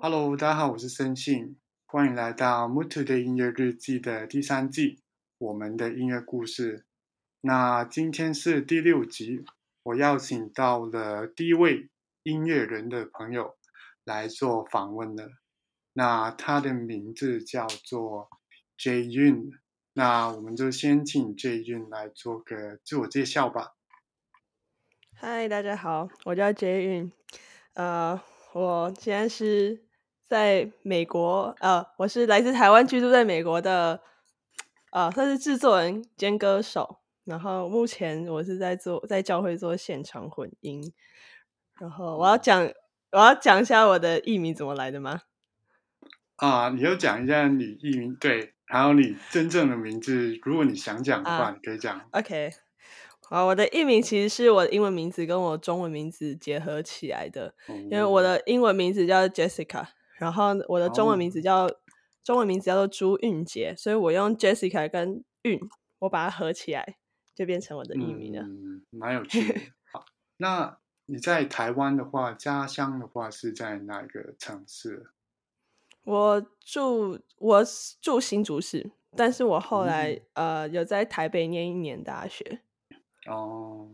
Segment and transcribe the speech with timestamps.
[0.00, 5.02] Hello，大家好，我是森信，欢迎来到 Mutu 的音乐日记的第三季，
[5.36, 6.86] 我们的音乐故事。
[7.42, 9.44] 那今天是第六集，
[9.82, 11.90] 我邀请到了第一位
[12.22, 13.58] 音乐人的朋友
[14.04, 15.28] 来做访问了。
[15.92, 18.28] 那他的名字叫做
[18.78, 19.50] Jayun，
[19.92, 23.74] 那我们就先请 Jayun 来做个自我介绍吧。
[25.14, 27.12] 嗨，大家好，我叫 Jayun，
[27.74, 28.20] 呃，
[28.52, 29.86] 我现在是。
[30.28, 34.02] 在美国，呃，我是来自台湾，居住在美国的，
[34.90, 36.98] 呃，算是制作人兼歌手。
[37.24, 40.92] 然后目前我是在做在教会做现场混音。
[41.80, 42.70] 然后我要讲，
[43.12, 45.22] 我要讲一下我的艺名怎么来的吗？
[46.38, 52.00] 啊，你要讲一下你艺名对，还有你真正的名字，如果你想讲的话，你可以讲。
[52.12, 52.50] OK，
[53.28, 57.54] 好，我的艺名其实是我的英文名字跟我中文名字结合起来的，
[57.90, 59.86] 因为我的英文名字叫 Jessica。
[60.18, 61.70] 然后我的中文名字叫
[62.24, 65.60] 中文名字叫做朱韵杰，所以我用 Jessica 跟韵，
[66.00, 66.96] 我把它合起来，
[67.34, 68.42] 就变成我的艺名了。
[68.42, 69.60] 嗯，蛮有趣的。
[69.92, 70.04] 好，
[70.38, 75.10] 那你在台湾的话，家乡的话是在哪个城市？
[76.08, 77.62] 我住我
[78.00, 82.62] 住新竹市，但是我后来呃有在台北念一年大学。
[83.26, 83.90] 哦，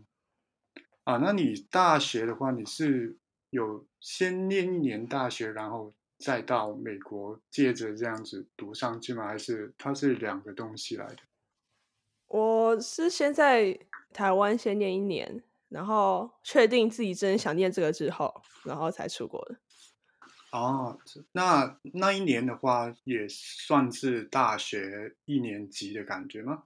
[1.03, 3.17] 啊，那你大学的话，你是
[3.49, 5.91] 有先念一年大学，然后？
[6.17, 9.27] 再到美国，接着这样子读上去吗？
[9.27, 11.17] 还是它是两个东西来的？
[12.27, 13.77] 我是先在
[14.13, 19.57] 台湾先念一年，然后确定自己真的想念这个之后，然后才出国的。
[20.57, 20.97] 哦，
[21.33, 26.63] 那那一年的话，也算是大学一年级的感觉吗？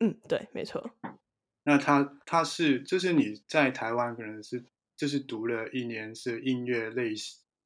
[0.00, 0.90] 嗯，对，没错。
[1.64, 4.64] 那他他是就是你在台湾可能是
[4.96, 7.14] 就是读了一年是音乐类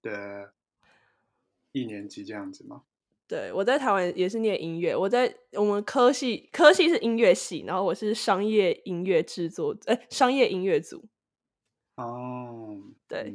[0.03, 0.53] 的。
[1.73, 2.83] 一年级这样子吗？
[3.29, 4.97] 对，我在台湾也是念音乐。
[4.97, 11.05] 我在我们科系，科系是音乐系，然后我是商业音乐制作，哎，商业音乐组。
[11.95, 13.33] 哦，对。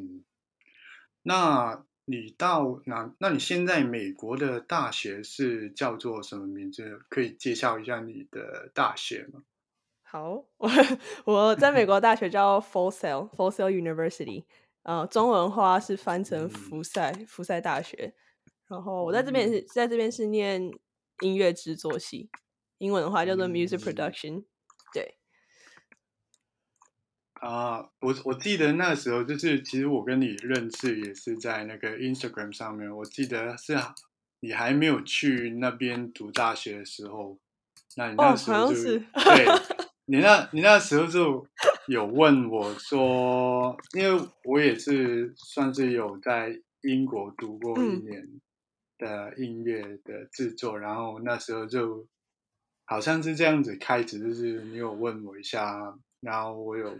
[1.27, 7.01] 那你到那，那你现在美国的大学是叫做什么名字？
[7.09, 9.41] 可以介绍一下你的大学吗？
[10.03, 10.69] 好， 我
[11.25, 14.43] 我在美国大学叫 Full Sail，Full Sail University，
[14.83, 18.13] 呃，中文话是翻成福赛，福赛大学。
[18.67, 20.71] 然后我在这边是在这边是念
[21.21, 22.29] 音乐制作系，
[22.77, 24.43] 英文的话叫做 music production。
[24.93, 25.17] 对。
[27.41, 32.89] 啊，我我记得那时候就是，其实我跟你认识也是在那个 Instagram 上面。
[32.95, 33.77] 我记得是
[34.39, 37.37] 你还没有去那边读大学的时候，
[37.95, 39.45] 那你那时候就对，
[40.05, 41.45] 你那你那时候就
[41.87, 48.27] 有问我说，因为我也是算是有在英国读过一年。
[48.97, 52.07] 的音乐的制作，然后那时候就
[52.85, 56.97] 好像是这样子开始，就是你有问我一下，然后我有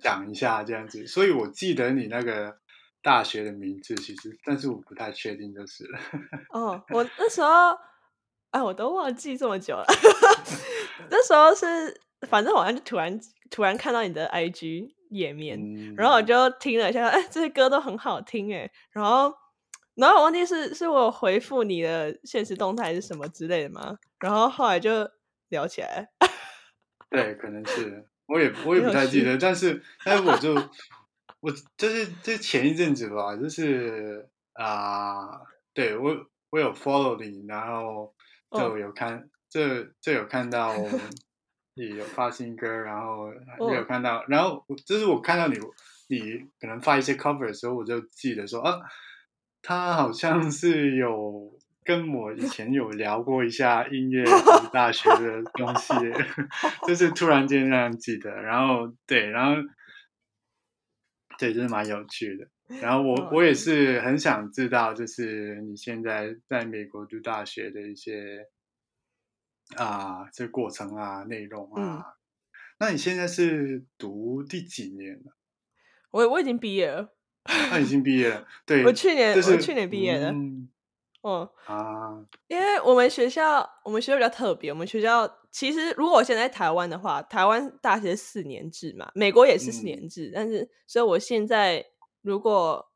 [0.00, 2.56] 讲一下这样子，所以我记得你那个
[3.02, 5.98] 大学的名字，其实但是我不太确定就是了。
[6.50, 7.76] 哦，我那时候
[8.50, 9.84] 哎，我都忘记这么久了。
[11.10, 19.32] 那时候是反正好像就突然突然看到你的 IG 页面，然后我就听了一下，哎，这些歌都很好听哎，然后。
[19.94, 23.98] 然后我忘记是是我回复你的现实动态是什么之类的吗？
[24.20, 25.06] 然后后来就
[25.50, 26.08] 聊起来。
[27.10, 30.54] 对，可能是我也我也不太记得，但是 但是我就
[31.40, 35.40] 我就是这前一阵子吧，就是啊，
[35.74, 38.14] 对我我有 follow 你，然后
[38.50, 40.74] 就有看这这有看到
[41.74, 43.32] 你有发新歌，然后
[43.70, 45.56] 也有看到，然后就是我看到你
[46.08, 48.80] 你可能发一些 cover 的时候，我就记得说啊。
[49.64, 54.24] 他好像是有跟我以前有聊过一下音乐
[54.72, 55.92] 大学的东西，
[56.86, 59.60] 就是突然间这样记得，然后对，然后
[61.38, 62.46] 对，就是蛮有趣的。
[62.80, 68.46] 然后我 我也是很想知道，就是你现在在美国读大学的一些
[69.76, 72.14] 啊，这过程啊，内容啊。
[72.78, 75.36] 那你现在是读第几年了？
[76.10, 77.14] 我我已经毕业了。
[77.44, 80.68] 他已经毕业了，对， 我去年我去年毕业的，嗯
[81.22, 91.86] 啊，因为我们学校我们学校比较特别，我们学校其实如果我现在台湾的话，台湾大学四年制嘛，美国也是四年制，但是所以我现在
[92.22, 92.90] 如果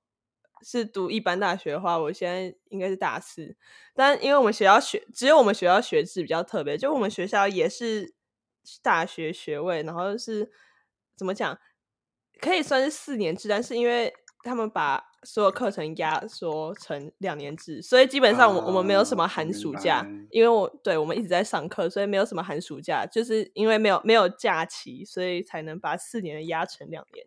[0.63, 3.57] 是读一般大学的话，我现在应该是大四。
[3.95, 8.15] 但因为我们学校学，只有我们学校学制比较特别，就我们学校也是
[8.83, 10.51] 大学学位，然后是
[11.17, 11.57] 怎么讲，
[12.41, 14.13] 可以算是四年制，但是因为
[14.43, 27.27] 他们把所有课程压缩成两年制，所以基本上我我们没有什么寒暑假，因为我对我们一直在上课，所以没有什么寒暑假，就是因为没有没有假期，所以才能把四年的压成两年。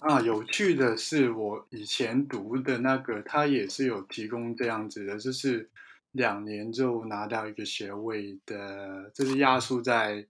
[0.00, 5.70] 啊，有趣的是，我以前读的那个，他也是有提供这样子的，就是
[6.12, 10.26] 两年就拿到一个学位的，就是压缩在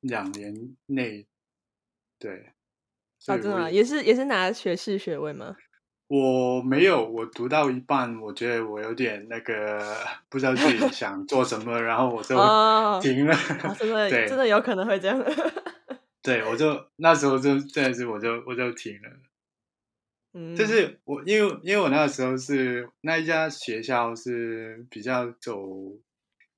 [0.00, 1.26] 两年内。
[2.20, 2.52] 对，
[3.26, 5.56] 啊，真的也是也是拿学士学位吗？
[6.14, 9.96] 我没有，我读到一半，我觉得我有点那个
[10.28, 12.36] 不知道自己想做什么，然后我就
[13.00, 13.36] 停了。
[13.76, 15.20] 真的，真的有可能会这样。
[16.22, 19.08] 对，我就那时候就真的是，我就我就停了。
[20.34, 25.58] 嗯，就是我因为因为我那个时候是那一家学校是比较走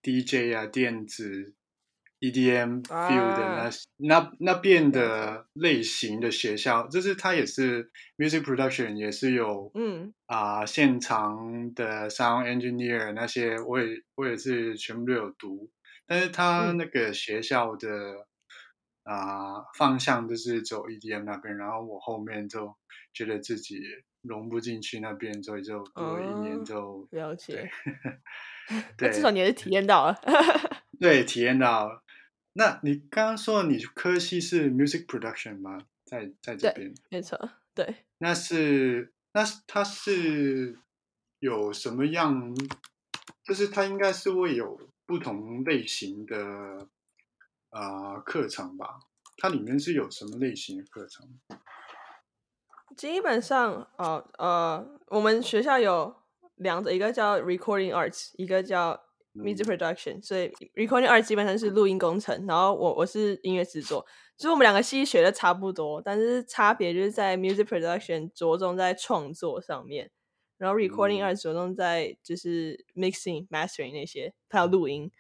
[0.03, 1.55] DJ 啊电子
[2.21, 15.71] EDM feel 的那那那边的类型的学校，就是它也是 music production 也是有嗯啊现场的 sound engineer 那些，我也我也是全部都有读，
[16.07, 18.27] 但是他那个学校的。
[19.09, 22.75] 啊，方向就是走 EDM 那边，然后我后面就
[23.15, 23.79] 觉得自己
[24.23, 27.71] 融不进去那边，所以就读了一年就了解。
[28.99, 30.17] 对，至少你也是体验到了。
[30.99, 32.03] 对，体验到了。
[32.57, 35.79] 那你刚刚说你科系是 music production 吗？
[36.05, 36.95] 在在这边？
[37.11, 37.39] 没错，
[37.75, 37.97] 对。
[38.19, 40.79] 那是那它是
[41.39, 42.55] 有什么样？
[43.45, 46.89] 就是它应该是会有不同类型的。
[47.71, 49.01] 啊，课程吧，
[49.37, 51.29] 它里面是有什么类型的课程？
[52.97, 56.17] 基本上，呃呃，我们学校有
[56.55, 58.99] 两个，一个叫 Recording Arts，一个叫
[59.37, 60.23] Music Production。
[60.23, 64.05] 所以 Recording Arts 基本上是录音工程，然后我我是音乐制作，
[64.37, 70.11] 就是我们两个系学的差不多，但是差别就是在 Music Production 着重在创作上面，
[70.59, 75.11] 然后 Recording Arts 着重在就是 Mixing、Mastering 那些，还有录音。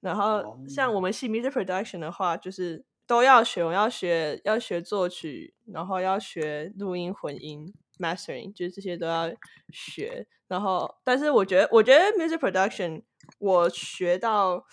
[0.00, 9.32] 然后像我们系 music production 的话，就是都要学，我要学要学作曲，然后要学录音混音 mastering，就是这些都要
[9.72, 10.26] 学。
[10.48, 13.02] 然后，但是我觉得，我觉得 music production
[13.38, 14.64] 我学到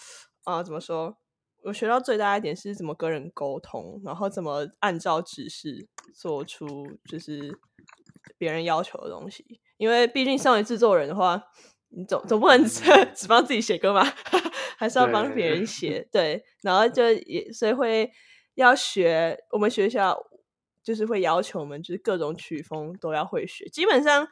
[0.43, 1.17] 啊，怎么说？
[1.63, 6.65] 我学到最大一点是怎么跟人沟通，然后怎么按照指示做出
[7.09, 7.57] 就是
[8.37, 9.61] 别人要求的东西。
[9.77, 11.43] 因为毕竟身为制作人的话。
[11.95, 12.81] 你总总不能 只
[13.13, 14.03] 只帮自己写歌嘛，
[14.77, 16.09] 还是要帮别人写。
[16.11, 18.11] 对，然后就也所以会
[18.55, 20.17] 要学，我们学校
[20.83, 23.65] 就是会要求我们，就是各种曲风都要会学。
[23.65, 24.27] 基本上，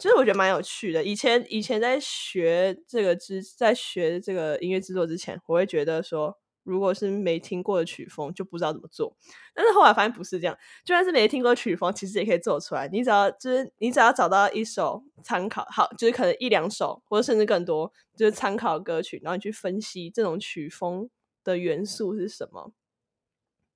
[0.00, 1.02] 就是我觉得蛮有趣的。
[1.04, 6.38] 以前以前在学这个之，在学这个音乐制作之前，我会觉得说。
[6.64, 9.16] 如果是没听过的曲风，就不知道怎么做。
[9.52, 12.86] 但是后来发现不是这样，就算是没听过曲风，其实也可以做出来。
[12.86, 21.10] 你只要就是你只要找到一首参考，好，就是可能一两首，或者甚至更多，就是参考歌曲，然后你去分析这种曲风
[21.42, 22.72] 的元素是什么，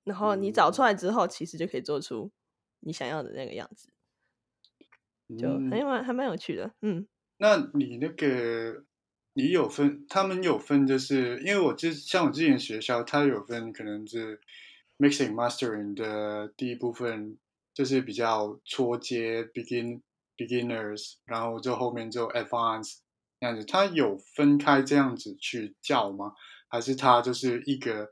[0.05, 2.31] 然后你找出来之后，其实就可以做出
[2.79, 3.89] 你想要的那个样子，
[5.35, 6.71] 就很蛮还蛮有趣的。
[6.81, 7.07] 嗯，
[7.37, 8.83] 那你那个。
[9.39, 14.41] 你有分，他们有分，就是因为我之像我之前学校，他有分，可能是
[14.97, 17.37] mixing mastering 的第一部分，
[17.71, 20.01] 就是比较初阶 begin
[20.35, 22.95] beginners，然后就后面就 advance
[23.39, 26.33] 这样子，他有分开这样子去教吗？
[26.67, 28.07] 还是他就是一个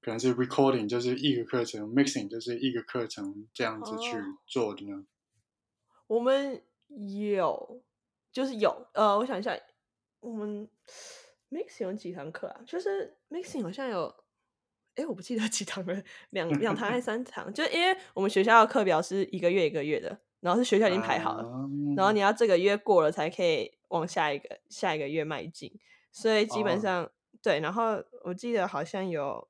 [0.00, 4.16] 可能是 recording 就是一个课程，mixing 就是一个课程这样子去
[4.48, 5.04] 做的呢？
[6.06, 7.82] 我们有，
[8.32, 9.56] 就是有，呃，我想一下。
[10.20, 10.68] 我们
[11.50, 12.60] mixing 有几堂课啊？
[12.66, 14.12] 就是 mixing 好像有，
[14.96, 17.52] 哎，我不记得 几堂了，两两堂还是三堂？
[17.54, 21.44] 就因为我们学校的课表是一个月一个月的，然后是学校已经排好了，
[21.96, 25.78] 然后你要这个月过了才可以往下一个下一个月迈进，
[26.10, 27.08] 所以基本上
[27.40, 27.60] 对。
[27.60, 29.46] 然后我记得好像有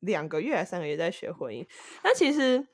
[0.00, 1.66] 两个月还是三个月在学婚姻，
[2.02, 2.66] 但其实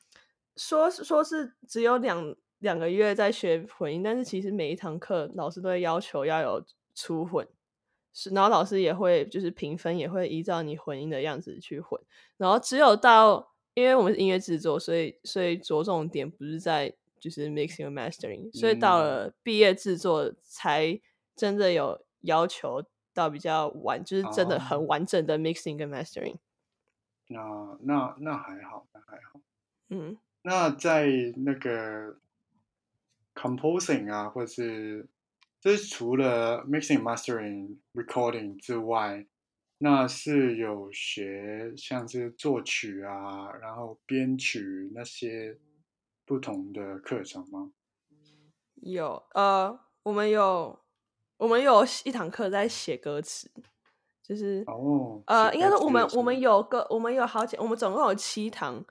[0.55, 6.64] 说说是只有两两个月在学混音，但是其实每一堂课老师都会要求要有。
[6.95, 7.49] 初混
[8.12, 11.99] 是，然后老师也会就是评分，也会依照你混音的样子去混。
[12.37, 21.00] 然后只有到，因为我们是音乐制作，所以所以着重点不是在就是 mixing mastering，所以到了毕业制作才
[21.35, 26.37] 真的有要求到比较完，就是真的很完整的 mixing 跟 mastering。
[27.28, 29.40] 那那那还好，那还好。
[29.88, 32.19] 嗯，那在那个。
[33.35, 35.09] Composing 啊，或是
[35.61, 39.27] 就是除了 mixing、mastering、recording 之外，
[39.79, 45.59] 那是有学像是作曲啊，然后编曲那些
[46.25, 47.73] 不同的课程吗？
[48.77, 50.79] 有，呃，我们有，
[51.37, 53.51] 我们有一堂课在写歌词，
[54.23, 58.85] 就是哦，呃，应该说我们我们有有个我们有好几，我们总共有七堂，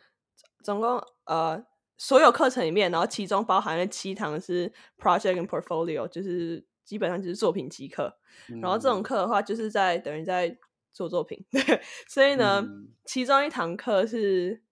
[0.63, 1.62] 总共呃
[2.01, 8.17] 所有课程里面，然后其中包含了七堂是 project 跟 portfolio，就是基本上就是作品集课。
[8.60, 10.58] 然后这种嗯课的话，就是在等于在
[10.91, 11.62] 做作品， 对，
[12.08, 14.63] 所以呢，嗯其中一堂课是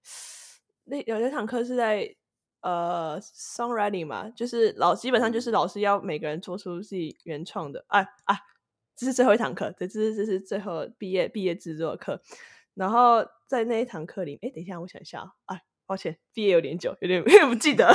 [0.86, 2.16] 那有一堂课是在
[2.62, 8.40] 呃 songwriting 嘛，就是老基本上就是嗯老师要每个人做出自己原创的，啊啊，
[8.96, 12.24] 这是最后一堂课，对，这是这是最后毕业毕业制作课。
[12.74, 17.92] 然后在那一堂课里，哎，等一下，我想一下啊，哎，抱歉，毕业有点久，有点 有点不记得。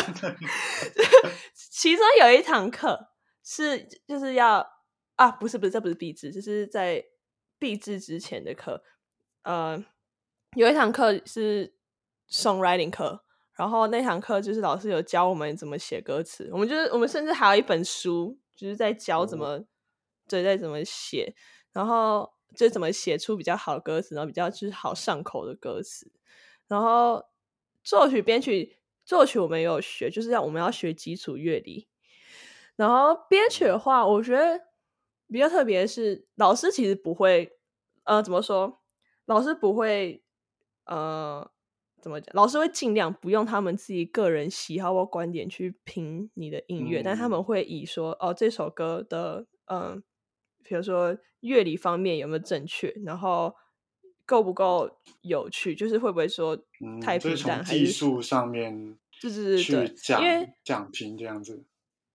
[1.55, 3.11] 其中有一堂课
[3.45, 4.67] 是就是要
[5.15, 7.05] 啊，不是不是，这不是毕制，就是在
[7.57, 8.83] 毕制之前的课。
[9.45, 9.81] 呃，
[10.57, 11.77] 有一堂课是
[12.29, 13.23] songwriting 课，
[13.57, 19.65] 然后那堂课就是老师有教我们怎么写歌词，我们就是我们甚至还有一本书，就是在教怎么、
[20.29, 21.33] 对，在怎么写，
[21.73, 26.11] 然后就怎么写出比较好的歌词，然后比较就是好上口的歌词。
[26.67, 27.25] 然后
[27.85, 31.87] 作曲编曲，作曲我们也有学，就是要我们要学基础乐理。
[32.77, 34.61] 然后编曲的话，我觉得
[35.29, 37.57] 比较特别的是，老师其实不会，
[38.03, 38.81] 呃，怎么说？
[39.27, 40.25] 老师不会，
[40.87, 41.49] 呃，
[42.01, 42.35] 怎么讲？
[42.35, 50.03] 老师会尽量不用他们自己个人喜好或观点去评你的音乐，但他们嗯会以说，哦，这首歌的，嗯、
[50.63, 53.55] 比如说乐理方面有没有正确，然后
[54.27, 54.91] 够不够
[55.23, 61.65] 有趣，就是会不会说嗯，太平淡，还是技术上面对对对去对讲因为讲评这样子。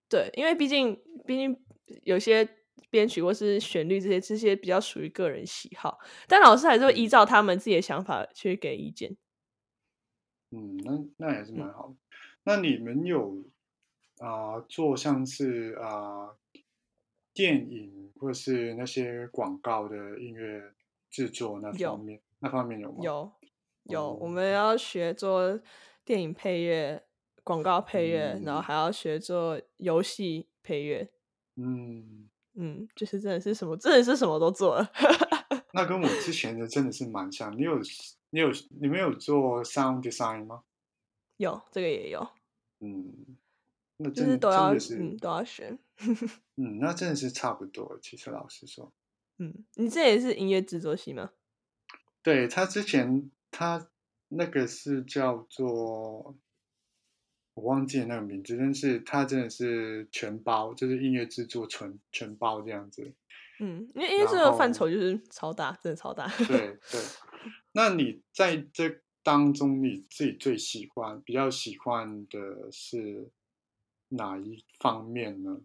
[0.08, 1.56] 对，因为毕竟毕竟
[2.02, 2.48] 有些
[2.90, 9.16] 编曲或是旋律这些这些比较属于个人喜好，但老师还是会依嗯照他们自己的想法去给意见。
[10.50, 11.94] 嗯，那那也是嗯蛮好的。
[12.42, 13.44] 那你们有
[14.18, 16.34] 啊、做像是啊、
[17.32, 20.74] 电影或是那些广告的音乐
[21.10, 22.98] 制作那方面，那方面有吗？
[23.02, 23.32] 有
[23.84, 25.60] 有，我哦们要学做
[26.04, 27.02] 电影配乐、
[27.42, 31.08] 广告配乐，然后嗯还要学做游戏配乐。
[31.56, 34.90] 嗯，嗯，就是真的是什么，真的是什么都做了。
[35.72, 37.56] 那跟我之前的真的是蛮像。
[37.56, 37.78] 你有
[38.30, 38.50] 你有
[38.80, 40.62] 你们有做 sound design 吗？
[41.36, 42.28] 有这个也有，
[42.80, 43.36] 嗯，
[43.96, 45.78] 那就真的是都要嗯都要学。
[46.56, 47.98] 嗯，那真的是差不多。
[48.02, 48.92] 其实老实说，
[49.42, 51.30] 嗯，你这也是音乐制作系吗？
[52.22, 53.90] 对他之前他
[54.28, 56.36] 那个是叫做
[57.54, 63.14] 我忘记了那个名字，但是他真的是全包，就是音乐制作全全包这样子。
[63.60, 66.28] 嗯，因为因为这然个范后畴就是超大，真的超大。
[66.46, 67.00] 对对，
[67.72, 73.30] 那你在这当中你自己最喜欢、比较喜欢的是
[74.08, 75.62] 哪一方面呢？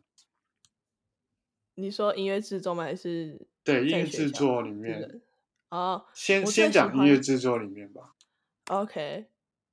[1.76, 2.86] 你说音乐制作吗？
[2.86, 5.20] 还是对，音乐制作里面，是的
[5.70, 8.14] 哦先先讲音乐欢制作里面吧。
[8.70, 9.26] ，OK，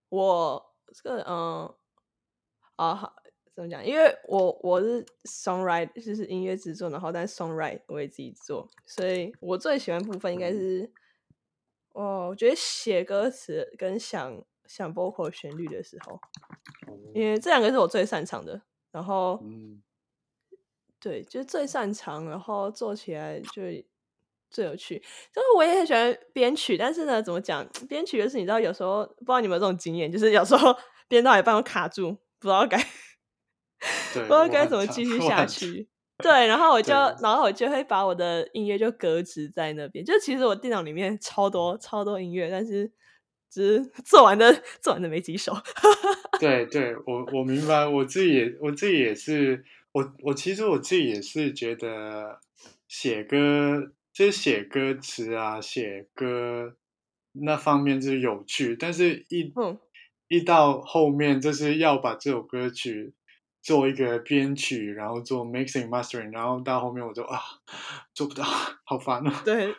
[0.08, 1.72] 我这个嗯
[2.76, 3.14] 啊好
[3.54, 3.84] 怎么讲？
[3.84, 10.92] 因为我我是 songwrite，就是音乐制作，然后但 songwrite 我也自己做，所以我最喜欢部分应该嗯是，
[11.92, 18.62] 哦，我觉得写歌词跟想想 vocal 旋律的时候，哦因为这两个是我最擅长的。
[18.90, 19.82] 然后，嗯
[21.02, 23.62] 对，就是最擅长，然后做起来就
[24.48, 24.98] 最有趣。
[25.32, 27.66] 就是我也很喜欢编曲，但是呢，怎么讲？
[27.88, 30.72] 编曲就是你知道，有时候不知道你有没有这种经验，就是有时候
[31.08, 32.78] 编到一半会卡住，不知道该
[34.14, 35.88] 对，不知道该怎么继续下去。
[36.18, 40.04] 对，然后我 就，然后我就会把我的音乐就搁置在那边。
[40.04, 42.92] 就其实我电脑里面超多超多音乐，但是
[43.50, 45.52] 只是做完的做完的没几首。
[46.38, 52.40] 对对，我我明白，我自己也我自己也是，我我其实我自己也是觉得
[52.88, 56.76] 写歌就是写歌词啊，写歌
[57.32, 59.78] 那方面就是有趣，但是一嗯。
[60.28, 63.12] 一到后面就是要把这首歌曲
[63.60, 67.38] 做一个编曲，然后做 mixing mastering，然后到后面我就啊
[68.14, 68.42] 做不到，
[68.86, 69.74] 好烦啊， 对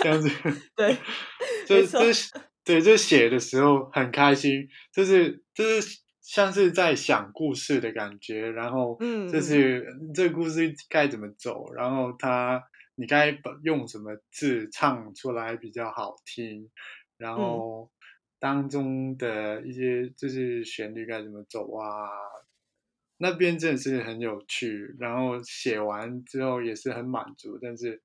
[0.00, 0.30] 这样子，
[0.76, 0.96] 对，
[1.66, 2.32] 就没错就是
[2.64, 5.98] 对，就写的时候很开心，就是就是
[6.30, 9.32] 像是在想故事的感觉，然后嗯嗯。
[9.32, 12.62] 就是这个故事该怎么走，然后它
[12.96, 16.68] 你该把用什么字唱出来比较好听，
[17.16, 17.36] 然嗯。
[17.36, 17.90] 后
[18.38, 22.10] 当中的一些就是旋律该怎么走啊，
[23.16, 28.02] 那边真的是很有趣，然后写完之后也是很满足，但是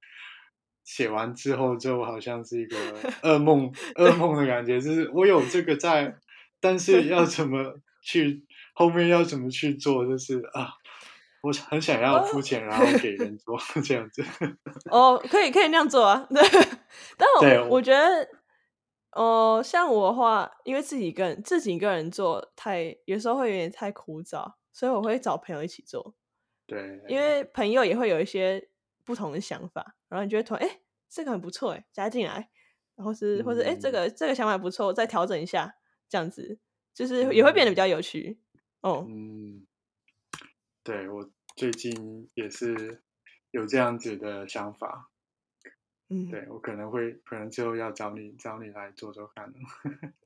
[0.86, 2.78] 写完之后就好像是一个
[3.24, 6.16] 噩梦，噩梦的感觉，就是我有这个在，
[6.62, 10.74] 但是要怎么去后面要怎么去做，就是啊。
[11.44, 14.24] 我很想要付钱，然后给人做 这样子。
[14.90, 16.26] 哦，可以可以那样做啊。
[16.34, 16.42] 对，
[17.18, 17.28] 但
[17.60, 18.26] 我我觉得，
[19.12, 26.16] 哦，像我的话，因为自己一个人自己一个人做，太有时候会有点太枯燥，所以我会找朋友一起做。
[26.66, 28.70] 对，因为朋友也会有一些
[29.04, 30.80] 不同的想法，然后你觉得，哎，
[31.10, 32.50] 这个很不错，哎，加进来，
[32.96, 35.76] 然后是或者哎，这个这个想法不错，再调整一下，
[36.08, 36.58] 这样子
[36.94, 38.38] 就是也会变得比较有趣。
[38.82, 39.66] 哦，嗯。
[40.86, 43.02] 对我最近也是
[43.52, 45.10] 有这样子的想法，
[46.10, 49.54] 嗯，对我可能会可能之后要找你找你来做做看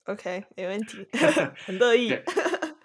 [0.05, 1.07] OK，没问题
[1.63, 2.11] 很乐意。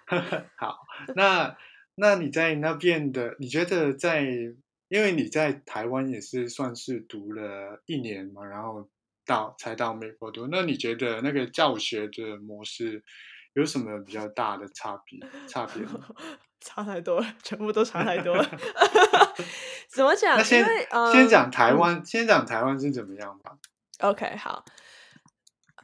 [0.55, 0.85] 好，
[1.15, 1.57] 那
[1.95, 8.87] 那你在那边的，你觉得在因为你在台湾也是算是读了一年嘛，然后
[9.25, 13.03] 到才到美国读，那你觉得那个教学的模式
[13.53, 15.19] 有什么比较大的差别？
[15.47, 15.85] 差别？
[16.59, 18.43] 差太多了，全部都差太多了。
[19.91, 20.37] 怎么讲？
[20.37, 20.65] 那先
[21.11, 23.57] 先讲台湾，先讲台湾是怎么样吧。
[23.99, 24.63] OK，好。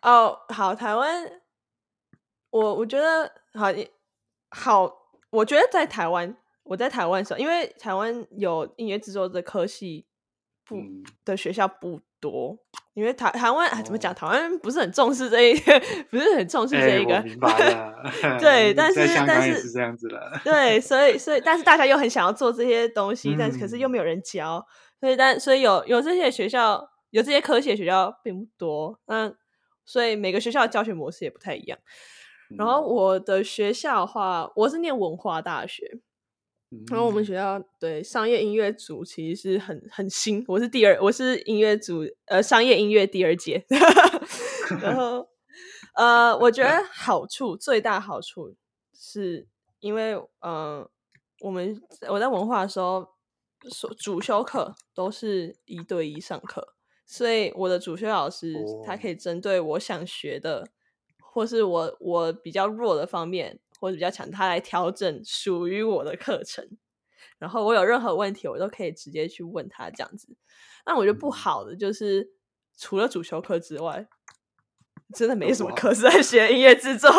[0.02, 1.42] 哦，好，台湾，
[2.50, 3.68] 我我觉得好，
[4.50, 4.98] 好，
[5.30, 10.08] 我觉得在台湾，我在台湾的时候，因为台湾有音乐制作的科系
[10.64, 10.78] 不
[11.26, 12.02] 的学校不。
[12.20, 12.58] 多，
[12.94, 14.14] 因为台台湾怎么讲？
[14.14, 17.22] 台湾不是很重视这一个，不是很重视这一个。
[17.22, 17.94] 明白了。
[18.40, 20.40] 对， 但是但是是这样子了。
[20.44, 24.66] 对，所以所以，但是大家又很想要做这些东西，但是可是又没有人教，
[25.00, 29.00] 所以但所以有有这些学校，有这些科学学校并不多。
[29.08, 29.34] 那
[29.86, 31.80] 所以每个学校的教学模式也不太一样。
[32.58, 36.00] 然后我的学校的话，我是念文化大学。
[36.88, 43.66] 然后我们学校对商业音乐组其实是很很新，我是第二，我是音乐组呃商业音乐第二届。
[44.80, 45.28] 然后
[45.96, 48.56] 呃，我觉得好处最大好处
[48.94, 49.48] 是
[49.80, 50.88] 因为呃，
[51.42, 53.08] 我们我在文化的时候，
[53.98, 56.76] 主修课都是一对一上课，
[57.08, 58.54] 所以我的主修老师
[58.86, 60.70] 他可以针对我想学的，
[61.20, 63.60] 或是我我比较弱的方面。
[63.80, 66.68] 或者比较强，他来调整属于我的课程。
[67.38, 70.36] 然后我有任何问题，我都可以直接去问他这样子。
[70.86, 72.32] 那我觉得不好的就是，
[72.78, 74.08] 除了主修课之外，
[75.16, 77.10] 真的没什么课是在学音乐制作。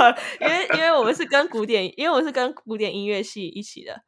[0.40, 4.02] 因为因为我们是跟古典，因为我是跟古典音乐系一起的。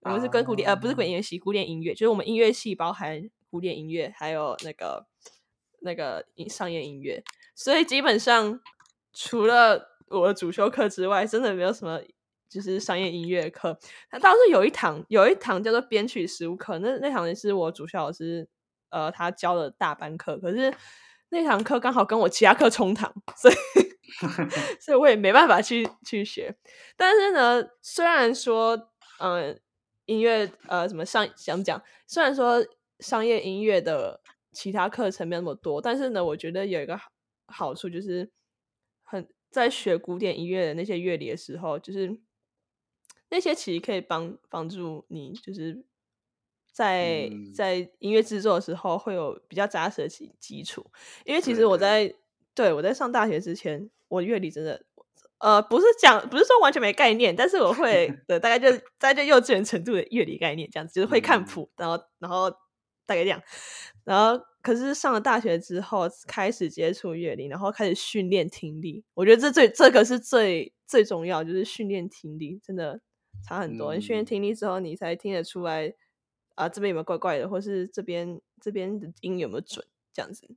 [0.00, 5.08] 我们是跟古典呃不是古典音乐系，古典音乐就是我们音乐系包含古典音乐，还有那个
[5.80, 7.24] 那个商业音乐。
[7.56, 8.60] 所以基本上
[9.12, 12.00] 除了我的主修课之外，真的没有什么，
[12.48, 13.76] 就是商业音乐课。
[14.10, 18.48] 他倒是有一堂，有一堂叫做编曲实务课，那那堂也是我主修老师，
[18.90, 20.38] 呃，他教的大班课。
[20.38, 20.72] 可是
[21.30, 23.54] 那堂课刚好跟我其他课冲堂，所以
[24.80, 26.56] 所以我也没办法去去学。
[26.96, 29.60] 但是呢，虽然说，嗯，
[30.04, 31.82] 音乐，呃，什么上想讲？
[32.06, 32.64] 虽然说
[33.00, 34.20] 商业音乐的
[34.52, 37.10] 其他课程没有那么多，但是呢，我觉得有一个好
[37.48, 38.30] 好处就是很。
[39.56, 42.18] 在学古典音乐的那些乐理的时候，就是
[43.30, 45.84] 那些其实可以帮帮助你，就是
[46.70, 50.84] 在在音乐制作的时候会有比较扎实的基基础。
[51.24, 52.14] 因为其实我在
[52.54, 54.84] 对我在上大学之前，我乐理真的
[55.38, 62.50] 呃不是讲不是说完全没概念，但是我会 的大概就在这幼稚园程度的乐理概念这样子，就是会看谱，然后然后
[63.06, 63.42] 大概这样，
[64.04, 64.44] 然后。
[64.66, 69.04] 可是上了大学之后，开始接触乐理，然后开始训练听力。
[69.14, 73.00] 我觉得这最这个是最最重要，就是训练听力，真的
[73.46, 73.94] 差很多。
[73.94, 75.94] 你训练听力之后，你才听得出来
[76.56, 80.56] 啊，这边有没有怪怪的，或是这边这边的音有没有准，这样子。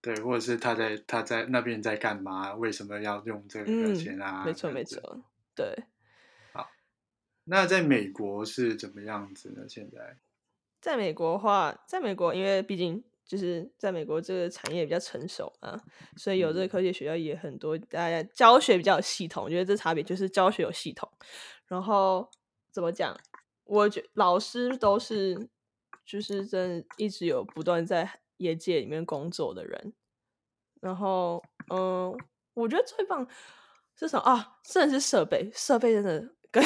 [0.00, 2.54] 对，或者是他在他在那边在干嘛？
[2.54, 4.46] 为什么要用这个钱啊？
[4.46, 5.22] 没错，没错。
[5.54, 5.84] 对。
[6.54, 6.70] 好，
[7.44, 9.66] 那在美国是怎么样子呢？
[9.68, 10.16] 现在
[10.80, 13.04] 在美国的话，在美国，因为毕竟。
[13.26, 15.76] 就是在美国这个产业比较成熟啊，
[16.16, 19.42] 所以有这个科技学校也很多，大家教学比较有系统。
[19.42, 21.10] 我觉得这差别就是教学有系统。
[21.66, 22.30] 然后
[22.70, 23.18] 怎么讲？
[23.64, 25.48] 我觉老师都是
[26.04, 29.92] 就是真一直有不断在业界里面工作的人。
[30.80, 31.42] 然后
[31.74, 32.16] 嗯，
[32.54, 33.26] 我觉得最棒
[33.98, 34.58] 是什么啊？
[34.62, 36.62] 真的是设备，设备真的跟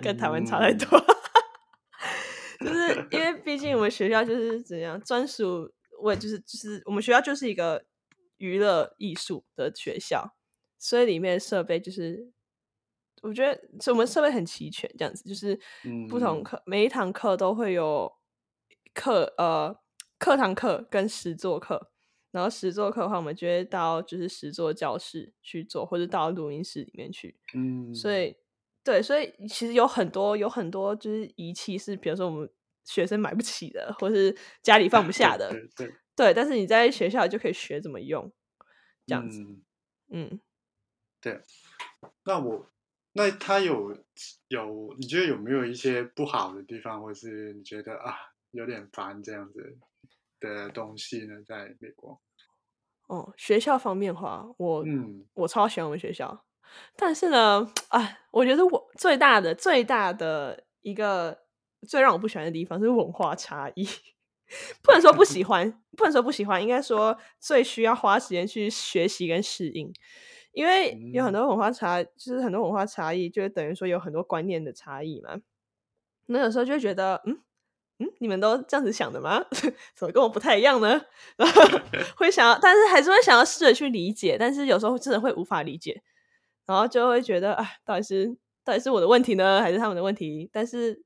[0.00, 0.86] 跟台湾差太多。
[2.60, 5.72] 就是因为毕竟我们学校就是怎样专属。
[6.06, 7.84] 我就是就是我们学校就是一个
[8.36, 10.36] 娱乐艺术的学校，
[10.78, 12.30] 所以里面设备就是
[13.22, 15.58] 我觉得是我们设备很齐全，这样子就是
[16.08, 18.12] 不同课每一堂课都会有
[18.94, 19.76] 课呃
[20.18, 21.90] 课堂课跟实作课，
[22.30, 27.36] 然后实作课的话，我们就会到就是实作教室去做，或者到录音室里面去。
[27.54, 28.36] 嗯，所以
[28.84, 32.48] 对，所以其实有很多有很多就是仪器是，比如说我们
[32.86, 38.32] 学生买不起的，或是家里放不 下的，对对，但是你在学校就可以学怎么用，
[39.06, 39.44] 这样子，
[40.10, 40.40] 嗯，
[41.20, 41.40] 对。
[42.24, 42.70] 那我
[43.12, 43.96] 那他有
[44.48, 48.14] 有，你觉得有没有一些不好的地方，或是你觉得啊
[48.52, 49.78] 有点烦这样子
[50.40, 51.42] 的东西呢？
[51.46, 52.20] 在美国，
[53.08, 56.44] 哦，学校方面的话，我嗯，我超喜欢我们学校，
[56.96, 61.45] 但是呢，哎，我觉得我最大的最大的一个
[61.86, 63.88] 最让我不喜欢的地方是文化差异，
[64.82, 69.92] 不能说不喜欢，不能说不喜欢，应该说最需要花时间去学习跟适应。
[70.52, 75.36] 因为有很多文化差，就是很多文化差异，就等于说有很多观念的差异嘛。
[76.26, 77.38] 那有时候就会觉得，嗯
[77.98, 79.44] 嗯，你们都这样子想的吗？
[79.94, 81.00] 怎么跟我不太一样呢？
[82.16, 86.02] 会想要，但是还是会想要试着去理解，但是有时候真的会无法理解，
[86.66, 90.48] 然后就会觉得，哎，到底是到底是我的问题呢，还是他们的问题？
[90.52, 91.04] 但是，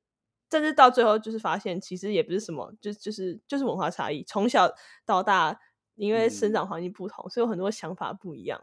[0.50, 4.24] 但是到最后就是发现，其实也不是什么，就就是就是文化差异。
[4.24, 4.68] 从小
[5.06, 5.58] 到大，
[5.94, 8.60] 因为生长环境不同，所以有很多想法不一样。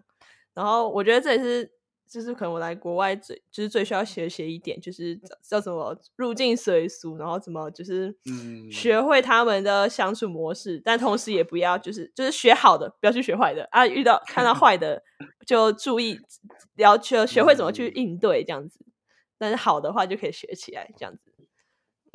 [0.54, 1.72] 然后我觉得这也是，
[2.10, 8.16] 就是可能我来国外最就是最需要学习一点，就是叫什么入境随俗，然后怎么就是
[8.72, 13.86] 学会他们的相处模式，但同时也不要就是就是学好的，不要去学坏的啊！
[13.86, 15.04] 遇到看到坏 的
[15.46, 16.20] 就注意，
[16.76, 18.80] 要求学会怎么去应对这样子，
[19.38, 21.27] 但是好的话就可以学起来这样子。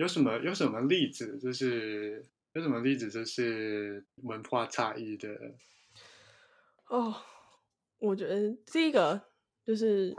[0.02, 1.38] 有什么有什么例子？
[1.38, 3.08] 就是有什么例子？
[3.08, 5.28] 就是文化差异的
[6.88, 7.14] 哦。
[8.00, 9.22] 我觉得第一个
[9.64, 10.12] 就是，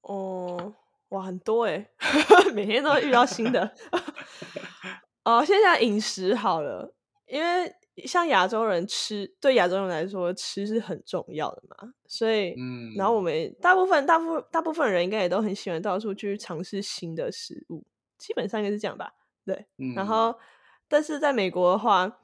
[0.00, 0.74] 哦，
[1.10, 1.88] 哇，很多哎，
[2.52, 3.72] 每天都会遇到新的。
[5.22, 6.92] 哦，现在饮食好了，
[7.28, 7.72] 因为
[8.04, 17.86] 像亚洲人吃，对亚洲人来说吃是很重要的嘛，所以，嗯，然后我们大部分、大部、大部分人应该也都很喜欢到处去尝试新的食物，
[18.18, 19.14] 基本上应该是这样吧？
[19.44, 20.34] 对，然后，
[20.88, 22.18] 但是在美国的话，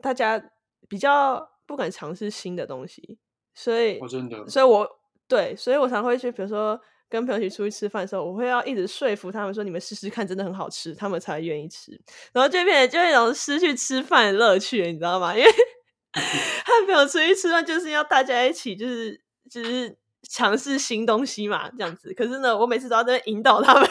[0.00, 0.42] 大家
[0.88, 3.18] 比较不敢尝试新的东西。
[3.54, 4.88] 所以，真的，所以我
[5.28, 11.92] 对，所以我常会去，比如说跟朋友一起出去吃饭的时候，我会要一直说服他们说，你们试试看，真的很好吃，他们才愿意吃。
[12.32, 15.36] 然后这边就一种失去吃饭的乐趣，你知道吗？
[15.36, 15.50] 因为
[16.12, 19.94] 和朋友出去吃饭就是要大家一起，就是就是
[20.30, 22.14] 尝试新东西嘛，这样子。
[22.14, 23.88] 可是呢，我每次都要在引导他们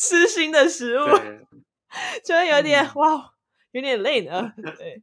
[0.00, 1.04] 吃新的食物，
[2.24, 3.34] 就会有点哇，
[3.72, 4.50] 有点累呢。
[4.78, 5.02] 对。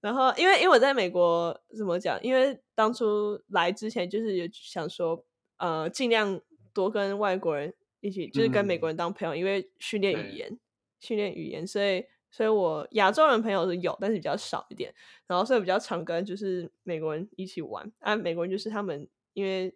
[0.00, 2.18] 然后，因为因为我在美国怎么讲？
[2.22, 5.22] 因为当初来之前就是有想说，
[5.58, 6.40] 呃，尽量
[6.72, 10.58] 多跟外国人一起，就是跟美国人当朋友，因为训练语言，
[11.00, 14.94] 训练语言，所以，所以我亚洲人朋友是有，但是比较少一点。
[15.26, 17.92] 然后，所以比较常跟就是美国人一起玩。
[18.00, 19.74] 啊，美国人就是他们，因为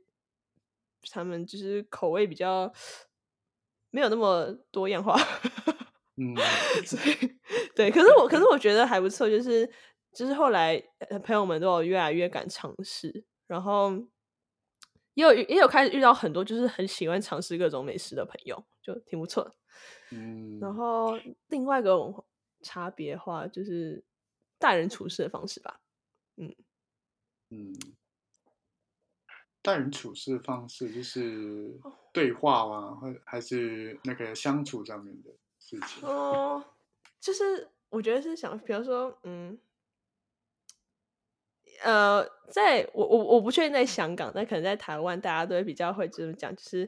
[1.11, 2.71] 他们就是口味比较
[3.91, 5.17] 没有那么多样化。
[6.17, 6.35] 嗯，
[6.85, 7.39] 所以
[7.75, 9.71] 对，可是我，可是 我觉得还不错，就是。
[10.11, 10.83] 就是后来
[11.23, 13.93] 朋友们都有越来越敢尝试，然后
[15.13, 19.55] 也有也有开始遇到很多就是很喜欢尝试各种美食的朋友，就挺不错。
[20.11, 21.17] 嗯，然后
[21.49, 22.25] 另外一个文化
[22.63, 24.03] 差别话就是
[24.59, 25.79] 待人处事的方式吧。
[26.37, 26.57] 嗯
[27.51, 27.75] 嗯，
[29.63, 31.79] 待人处事的方式就是
[32.19, 36.09] 对话啊，或还是那个相处上面的事情。
[36.09, 36.65] 哦，
[37.21, 39.59] 就是我觉得是想，比如说，嗯。
[41.85, 46.85] 呃，在我我我不确定在香港，但可能在台湾，大家都会比较会这么讲，就是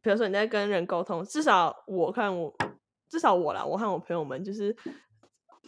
[0.00, 2.54] 比如说你在跟人沟通，至少我看我，
[3.08, 4.76] 至少我啦，我和我朋友们就是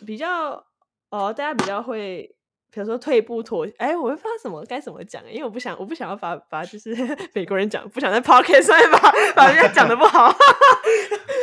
[0.07, 0.65] 比较
[1.11, 2.37] 哦，大家比较会，
[2.73, 6.93] 比如说退步妥，哎，我不知道怎么该怎么讲，因为我不想我不想要把把就是
[7.35, 10.35] 美国人讲，不想在 podcast 上面把把人家讲的不好。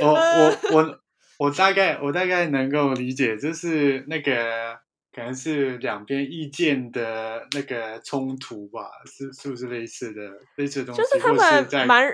[0.02, 0.08] 我
[0.74, 1.00] 我我
[1.38, 4.80] 我大概我大概能够理解，就是那个。
[5.12, 10.22] 可能是两边意见的那个冲突吧，是是不是类似的
[10.56, 11.02] 类似的东西？
[11.02, 12.08] 就是他们蛮，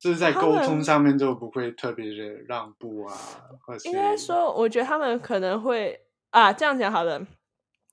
[0.00, 3.14] 就是在沟通上面就不会特别的让步啊。
[3.60, 7.20] 或者应该说，我觉得他们可能会啊，这样讲好了。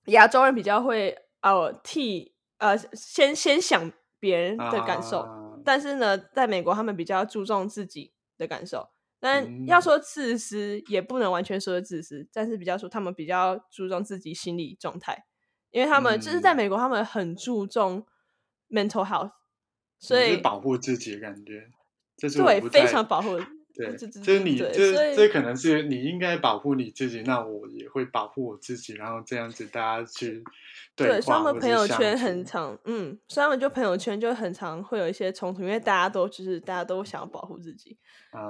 [0.07, 5.25] 亚洲人比较会哦替呃先先想别人的感受，
[5.63, 8.89] 但是呢，在美国他们比较注重自己的感受。
[9.19, 15.25] 但要说自私，也不能完全说自私，但是比较说他们比较注重自己心理状态，
[15.71, 18.05] 因为他们就是在美国，他们很注重
[18.69, 19.31] mental health，
[19.97, 21.67] 所以保护自己的感觉，
[22.15, 23.39] 这是对非常保护。
[23.77, 30.43] 对，就是你，这这可能是你应该保护你自己，那我也会保护我自己，然后这样子大家去
[30.95, 31.21] 对。
[31.21, 37.97] 他们朋友圈很长，嗯，所以他们就朋友圈就很常会有一些冲突，因为大家都就是大家都想要保护自己。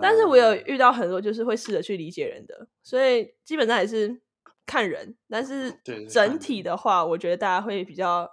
[0.01, 4.21] 但是我有遇到很多就是会试着去理解人的，所以基本上也是
[4.65, 5.15] 看人。
[5.29, 5.71] 但是
[6.09, 8.29] 整体的话，我觉得大家会比较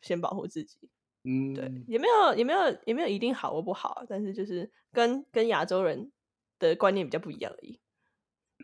[0.00, 0.78] 先保护自己。
[1.26, 6.12] 嗯，对，也没有也没有也没有一定好或不好，但是就是跟跟亚洲人
[6.68, 7.78] 的观念比较不一样而已。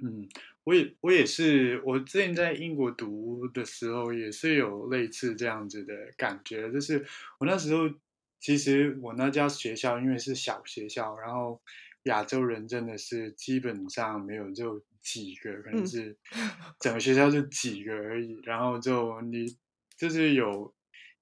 [0.03, 0.29] 嗯，
[0.65, 7.05] 我也我也是，我之前在英国读的时候也是有类似这样子的感觉，就是
[7.39, 7.91] 我那时候
[8.39, 11.61] 其实我那家学校因为是小学校，然后
[12.05, 16.17] 亚洲人真的是基本上没有就几个，可能是
[16.81, 19.57] 整个学校就几个而已，然后就你
[19.97, 20.73] 就是有。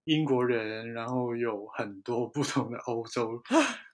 [0.05, 3.43] 英国人，然后有很多不同的欧洲，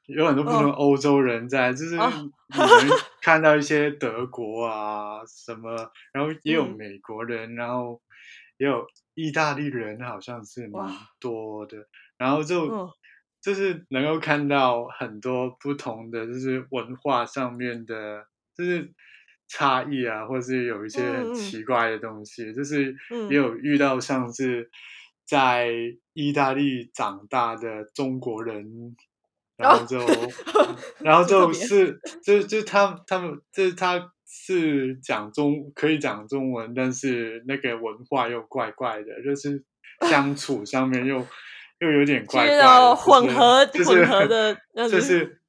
[0.06, 8.00] 有很多不同的欧洲人在，就是你们看到一些德国啊什么，然后也有美国人，然后
[8.58, 11.86] 也有意大利人，好像是蛮多的，
[12.18, 12.90] 然后就
[13.40, 18.92] 就是能够看到很多不同的，就是文化上面的，就是
[19.48, 22.94] 差异啊，或是有一些很奇怪的东西，就是
[23.30, 24.70] 也有遇到像是。
[25.26, 25.70] 在
[26.12, 28.94] 意大利长大的中国人，
[29.56, 29.98] 然后就，
[31.00, 39.64] 然后就 是就就他他们就是他是讲中可以讲中文，但是那个文化又怪怪的，就是
[40.02, 41.24] 相 处上面又
[41.78, 45.40] 又有点怪怪的，混合混合的，就是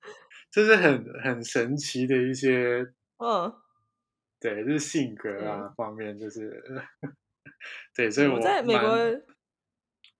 [0.51, 2.85] 就是很很神奇的一些，
[3.17, 3.53] 嗯，
[4.39, 6.63] 对，就是性格啊方面，就是
[7.95, 8.97] 对，所以我在美国。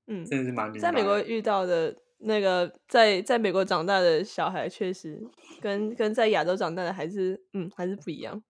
[0.07, 5.21] 嗯，真的是蛮在美国遇到的那个在在美国长大的小孩，确实
[5.61, 8.41] 跟跟在亚洲长大的还是嗯还是不一样。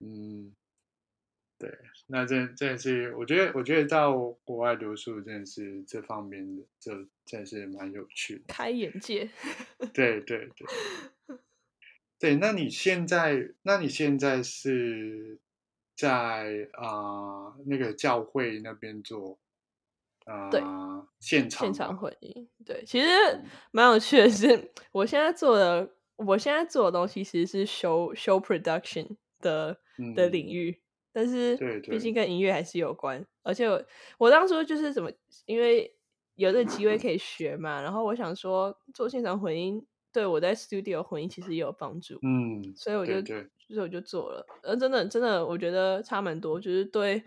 [0.00, 0.52] 嗯，
[1.58, 1.70] 对，
[2.08, 6.92] 那这这是我觉得我觉得到国外读书真的是这方面的，就
[7.24, 9.30] 真的是蛮有趣的，开眼界。
[9.94, 10.66] 对对对，
[12.18, 15.38] 对，那你现在那你现在是
[15.94, 19.38] 在啊那个教会那边做？
[20.50, 20.62] 对，
[21.18, 23.08] 现场现场混音，对，其实
[23.70, 29.76] 蛮有趣的是，我现在做的，我现在做的东西其实是 show show production 的
[30.14, 30.46] 的领。
[30.46, 30.80] 域，
[31.12, 31.56] 但是
[31.88, 33.84] 毕竟跟音乐还是有关，而且我
[34.18, 35.10] 我当初就是怎么，
[35.46, 35.92] 因为
[36.36, 47.22] 有这个机会可以学嘛，然后我想说做现场混音，对我在 studio 混音其实也有帮助，嗯，所以我就所以我就做了，呃，真的真的我觉得差蛮多，就是对。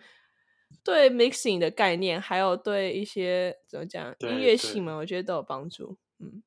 [0.83, 5.97] 对 mixing 的概念，还有对一些怎么讲音乐性嘛，我觉得都有帮助。
[6.19, 6.43] 嗯，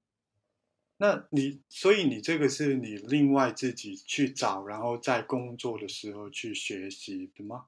[0.98, 7.66] 那你所以你这个是你另外自己去找，然后在工作的时候去学习的吗？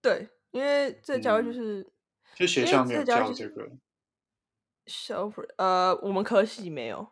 [0.00, 1.92] 对，因为这教就是
[2.34, 3.70] 就学校没有教这个。
[4.86, 7.06] 小呃，我们科系没有。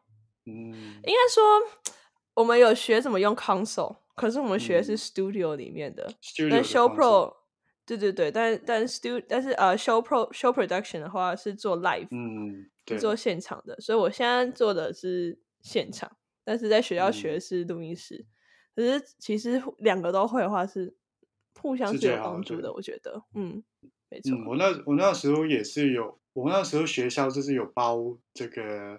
[0.47, 0.73] 嗯，
[1.05, 1.45] 应该说
[2.35, 6.11] 我们有学怎么用 console，可是我们学的是 studio 里面的，
[6.51, 7.38] 但 show pro。
[7.97, 18.27] 对对对，但但 stu 但是呃，show pro show production 的话是做 live，嗯，是做现场的，所以我现在做的是现场，但是在学校学的是录音室。
[18.77, 20.95] 可是其实两个都会的话是
[21.55, 23.65] 互相是有帮助的，我觉得，嗯，
[24.11, 24.37] 没错。
[24.47, 28.99] 我那我那时候也是有，我那时候学校就是有包这个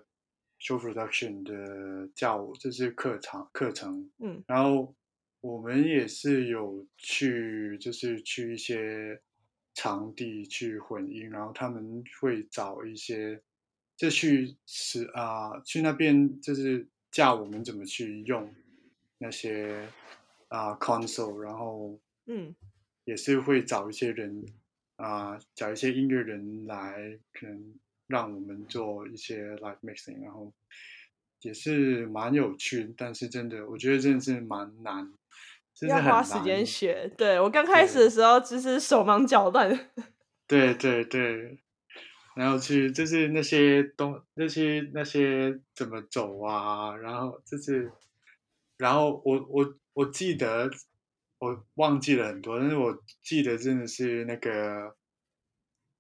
[0.60, 4.96] show production 的教，就是课程课程，嗯，然后。
[5.42, 9.22] 我们也是有去，就是去一些
[9.74, 13.42] 场地去混音，然后他们会找一些，
[13.96, 18.54] 就去是啊，去那边就是教我们怎么去用
[19.18, 19.88] 那些
[20.50, 22.54] 啊 console，然后嗯，
[23.06, 24.46] 也是会找一些人
[24.98, 30.54] 啊，找一些音乐人来，可能让我们做一些 live mixing，然后
[31.40, 35.14] 也是蛮有趣，但是真的，我觉得真的是蛮难。
[35.88, 39.90] 要花时间学，对我刚开始的时候就是手忙脚乱。
[40.48, 41.60] 对对对，
[42.36, 47.92] 然后去就是那些东那些那些怎么走啊，然后就是，
[48.78, 50.70] 然后我我我记得
[51.40, 54.96] 我忘记了很多，但是我记得真的是那个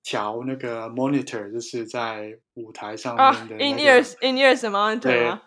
[0.01, 5.41] 调那个 monitor，就是在舞台上面的 in ears in ears monitor 吗？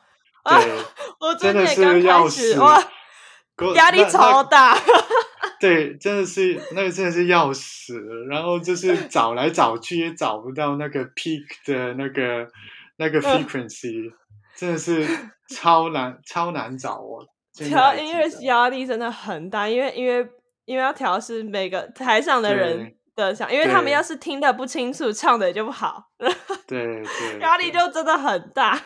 [0.44, 0.78] 对，
[1.18, 2.80] 我真的是要死哇！
[3.74, 4.76] 压力超大，
[5.60, 12.46] 对，真的是那个真的是要死，然后就是 找来找去也找不到那个 peak 的那个
[12.96, 14.10] 那个 frequency
[14.56, 15.06] 真的是
[15.48, 17.26] 超难超难找哦。
[17.54, 20.26] 调音乐压力真的很大，因为因为
[20.64, 26.02] 因为要调是每个台上的人的想，因为他们要是听得不清楚，唱的也就不好。
[26.66, 28.80] 对对， 压力就真的很大。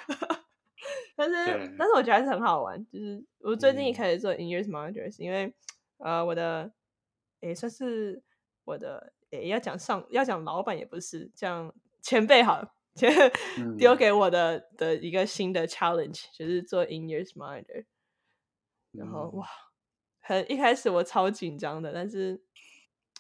[1.16, 1.34] 但是
[1.78, 2.84] 但是我觉得还是很好玩。
[2.86, 5.52] 就是我最近一开始做 in years monitor，是因为
[5.98, 6.70] 呃我的
[7.40, 8.22] 也算是
[8.64, 12.74] 我的诶要讲上要讲老板也不是，讲前辈好，
[13.78, 17.84] 丢给我的的一个新的 challenge，就是做 in years monitor。
[18.92, 19.46] 然后哇，
[20.20, 22.42] 很一开始我超紧张的，但是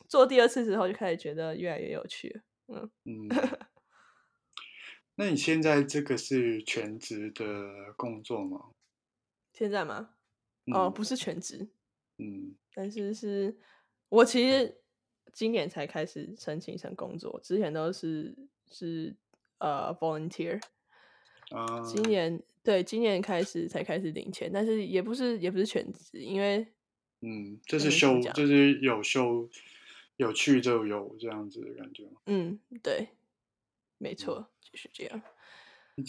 [0.08, 2.42] 做第二次之后就开始觉得越来越有趣。
[2.68, 3.28] 嗯嗯，
[5.16, 8.70] 那你现在这个是全职的工作吗？
[9.52, 10.10] 现在吗？
[10.66, 11.66] 哦，不是全职。
[12.18, 13.56] 嗯，但是是
[14.08, 14.76] 我其实
[15.32, 18.36] 今年才开始申请成工作，之前都是
[18.70, 19.14] 是
[19.58, 20.62] 呃 volunteer。
[21.50, 22.42] 啊，今年。
[22.66, 26.66] 对，今年开始才开始领钱，但是也不是也不是全职，因为
[27.20, 29.48] 嗯，就是休，就是有休
[30.16, 32.08] 有去就有这样子的感觉。
[32.26, 33.06] 嗯，对，
[33.98, 35.22] 没错，就是这样。
[35.96, 36.04] 你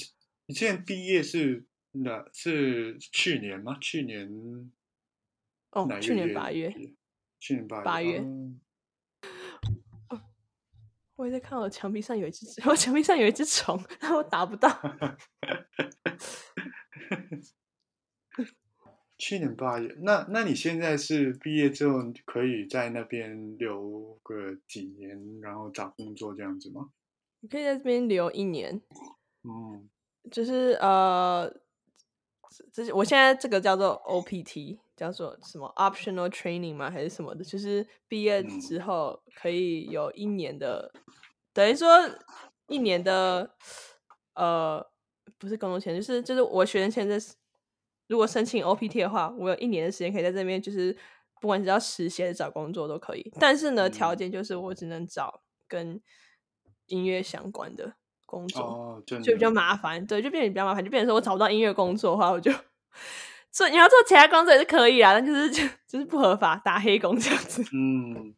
[0.48, 2.26] 你现在毕业是哪？
[2.34, 3.78] 是去年吗？
[3.80, 4.30] 去年
[5.72, 6.74] 哦，去年八月，
[7.40, 8.24] 去年八八月。
[11.16, 14.70] 我也在看我墙壁上有一只， 我墙壁上有一只虫，但我打不到。
[19.18, 26.92] 去年八月，那那你现在是毕业之后可以在那边留个几年，然后找工作这样子吗？
[27.42, 28.82] 你可以在这边留一年。
[29.44, 29.90] 嗯，
[30.32, 31.52] 就是呃，
[32.74, 36.90] 这是我现在这个叫做 OPT，叫做什么 Optional Training 吗？
[36.92, 37.44] 还是什么的？
[37.44, 40.92] 就是毕业之后可以有一年的。
[41.54, 41.88] 等于说
[42.68, 43.56] 一年的
[44.36, 44.86] 呃
[45.38, 47.20] 不是工作签，就是就是我学生签证，
[48.08, 50.96] 如果申请 OPT 的话，我有一年的时间可以在这边，就是
[51.40, 53.32] 不管是要实习还是找工作都可以。
[53.40, 56.02] 但是呢，条件就是我只能找跟
[56.88, 57.94] 音乐相关的
[58.26, 60.06] 工作，就比较麻烦。
[60.06, 62.52] 对，就变得比较麻烦，就变成说我找不到音乐工作的话，我就
[63.52, 65.50] 做你要做其他工作也是可以啊，但就是
[65.88, 67.64] 就是不合法打黑工这样子。
[67.74, 68.36] 嗯。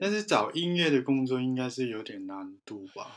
[0.00, 3.12] 但是找音乐的工作应该是有点难度吧？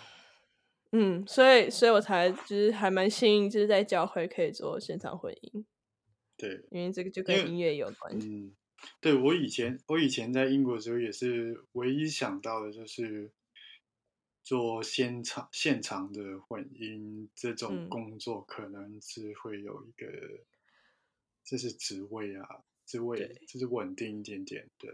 [0.91, 5.65] 嗯，所以所以我才就是还蛮幸运，就是在教会可以做现场混音。
[6.37, 8.13] 对，因为这个就跟音乐有关。
[8.19, 8.51] 嗯，
[9.01, 13.31] 对我以前我以前在英国的时候也是唯一想到的就是
[14.47, 20.07] 做现场现场的混音这种工作，可能是会有一个
[21.43, 24.87] 这是职位啊，职位就是稳定一点点的。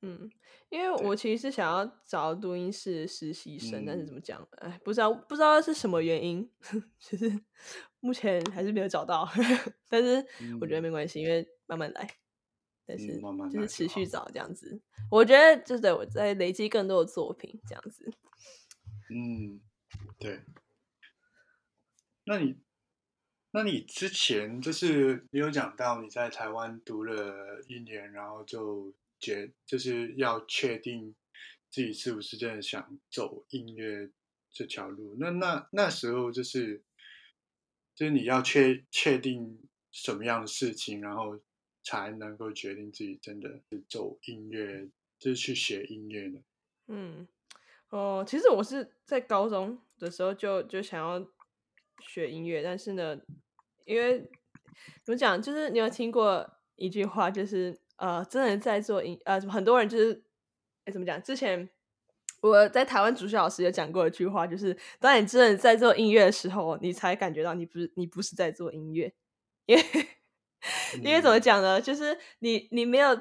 [0.00, 0.28] 嗯，
[0.68, 4.44] 因为我其实是想要找录音室实习生，但是怎么讲？
[4.56, 6.50] 哎，不知道不知道是什么原因，
[6.98, 7.32] 其实
[8.00, 9.28] 目前还是没有找到。
[9.88, 10.16] 但是
[10.60, 12.16] 我觉得没关系，因为慢慢来，
[12.84, 13.20] 但是
[13.52, 14.82] 就是持续找这样子。
[15.08, 18.12] 我觉得就是我在累积更多的作品这样子。
[19.14, 19.60] 嗯，
[20.18, 20.40] 对。
[22.24, 22.56] 那你
[23.50, 28.94] 那你之前就是你有讲到你在台湾读了一年，然后就。
[29.20, 31.12] 觉就是要确定
[31.70, 34.12] 自己是不是真的想走音乐
[34.48, 35.16] 这条路。
[35.18, 36.84] 那那那时候就是，
[37.96, 41.40] 就是你要确确定什么样的事情，然后
[41.82, 46.40] 才能够决定自己真的是走音乐，就是去学音乐的。
[46.86, 47.26] 嗯，
[47.90, 51.26] 哦，其实我是在高中的时候就就想要
[52.00, 53.18] 学音乐，但是呢，
[53.84, 54.20] 因为
[55.04, 57.80] 怎么讲，就是你有听过一句话，就是。
[57.98, 60.22] 呃，真的在做音呃，很多人就是，
[60.84, 61.20] 哎，怎么讲？
[61.20, 61.68] 之前
[62.40, 69.12] 我在台湾主校老师有讲过一句话，就是当你真的在做音乐的时候，你才感觉到你不是你不是在做音乐，
[69.66, 69.82] 因为
[71.02, 71.80] 因为怎么讲呢？
[71.80, 73.20] 就是你你没有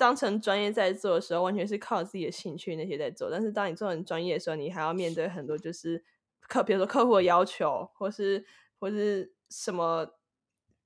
[0.00, 3.30] 当成专业在做的时候，完全是靠自己的兴趣那些在做。
[3.30, 6.02] 但是当你做成专业的时候，你还要面对很多就是
[6.40, 8.46] 客，比如说客户的要求，或是
[8.78, 10.14] 或是什么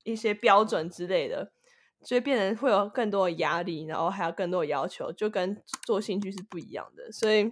[0.02, 1.52] 一些标准之类的。
[2.02, 7.10] 所以变成会有更多的压力，然后还有更多的要求，就跟做兴趣是不一样的。
[7.12, 7.44] 所以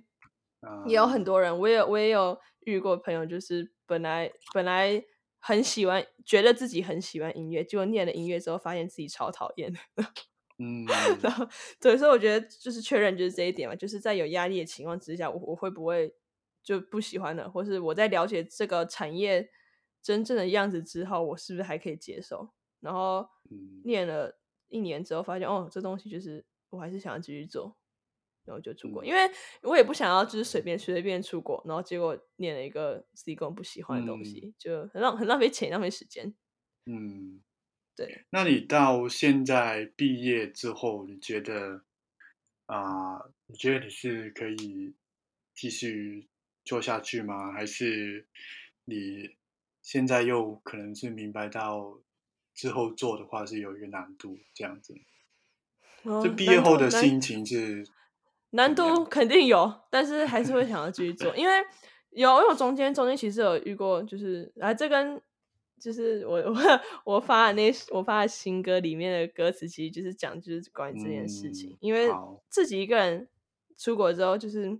[0.85, 5.03] 也有很多人，我也我也有遇过朋友，就是本来本来
[5.39, 9.73] 很喜欢，觉得自己很喜欢音乐，结果念了音乐之后，发现自己超讨厌。
[10.63, 10.87] 嗯，
[11.21, 11.49] 然后
[11.81, 16.15] 对，所以我觉得就是确认就是这一点嘛，就是在有压力的情况之下，我我会不会
[16.63, 19.51] 就不喜欢了，或是我在了解这个产业
[20.01, 22.51] 真正的样子之后，我是不是还可以接受？
[22.81, 23.27] 然后
[23.85, 24.39] 念了。
[24.75, 27.77] 一年之后发现，哦，这东西就是我还是想要继续做，
[28.47, 29.21] 然后就出国，因为
[29.61, 36.35] 我也不想要就是随便随便出国，然后结果念了一个自己根本不喜欢的东西，就很浪很浪费钱，浪费时间。
[36.87, 37.43] 嗯，
[37.97, 38.24] 对。
[38.30, 41.82] 那你到现在毕业之后，你觉得
[42.66, 44.95] 啊，你觉得你是可以
[45.55, 46.28] 继续
[46.64, 47.53] 做下去吗？
[47.53, 48.26] 还是
[48.84, 49.36] 你
[49.82, 51.99] 现在又可能是明白到
[52.55, 54.95] 之后做的话是有一个难度这样子？
[56.05, 57.86] 这毕业后的心情是？
[58.55, 61.55] 难度肯定有，但是还是会想要继续做，因为
[62.11, 65.18] 有因为我中间中间其实有遇过，就是啊，这跟
[65.83, 66.55] 就是我我
[67.16, 72.09] 我发的那我发的新歌里面的歌词，其实就是讲就是关于这件事情，因为
[72.49, 73.28] 自己一个人
[73.76, 74.70] 出国之后，就是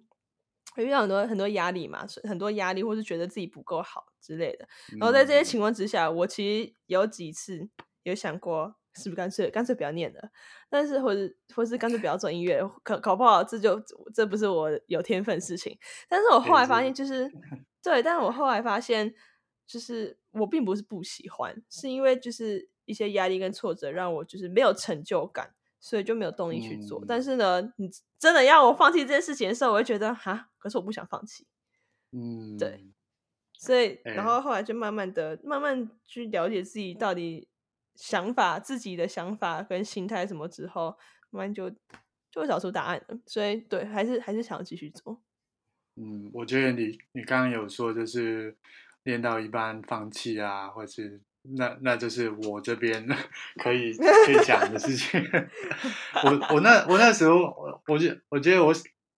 [0.75, 7.69] 会遇到很多很多压力嘛，很多压力，或是觉得自己不够好之类的，然后在这些情况之下，我其实有几次
[8.05, 8.77] 有想过。
[8.95, 10.21] 是不是干脆干脆不要念了？
[10.69, 11.21] 但是或者
[11.55, 13.83] 或是干脆不要做音乐，可搞不好这就
[14.15, 15.75] 这不是我有天分事情。
[16.11, 17.27] 但是我后来发现，就是
[17.83, 19.15] 对，但是我后来发现，
[19.73, 27.03] 就是我并不是不喜欢，是因为就是一些压力跟挫折让我就是没有成就感，所以就没有动力去做。
[27.07, 31.47] 但是呢，你真的要我放弃这件事情的时候，我会觉得哈，可是我不想放弃。
[32.11, 32.85] 嗯，对，
[33.55, 37.49] 所以然后后来就慢慢的、慢慢去了解自己到底。
[37.95, 40.97] 想法自己的想法跟心态什么之后，
[41.29, 41.69] 慢慢就
[42.31, 43.19] 就会找出答案了。
[43.27, 45.21] 所以对，还是还是想要继续做。
[45.97, 48.57] 嗯，我觉得你你刚刚有说就是
[49.05, 51.21] 练到一半放弃啊，或是
[51.57, 53.07] 那那就是我这边
[53.63, 53.93] 可以
[54.27, 55.21] 可以讲的事情。
[56.25, 58.73] 我我那我那时候我我觉我觉得我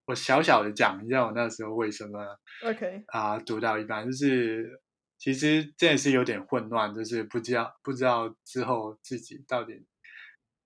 [0.06, 4.80] 我小小的讲一下我那时候为什么 OK 啊读到一半就是。
[5.16, 9.86] 其实这也是有点混乱，就是不知道不知道之后自己到底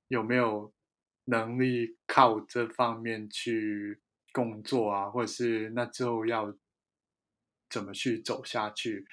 [0.08, 0.72] 有没有
[1.26, 4.00] 能力靠这方面去
[4.32, 6.52] 工作啊，或者是那之后要
[7.70, 9.06] 怎么去走下去。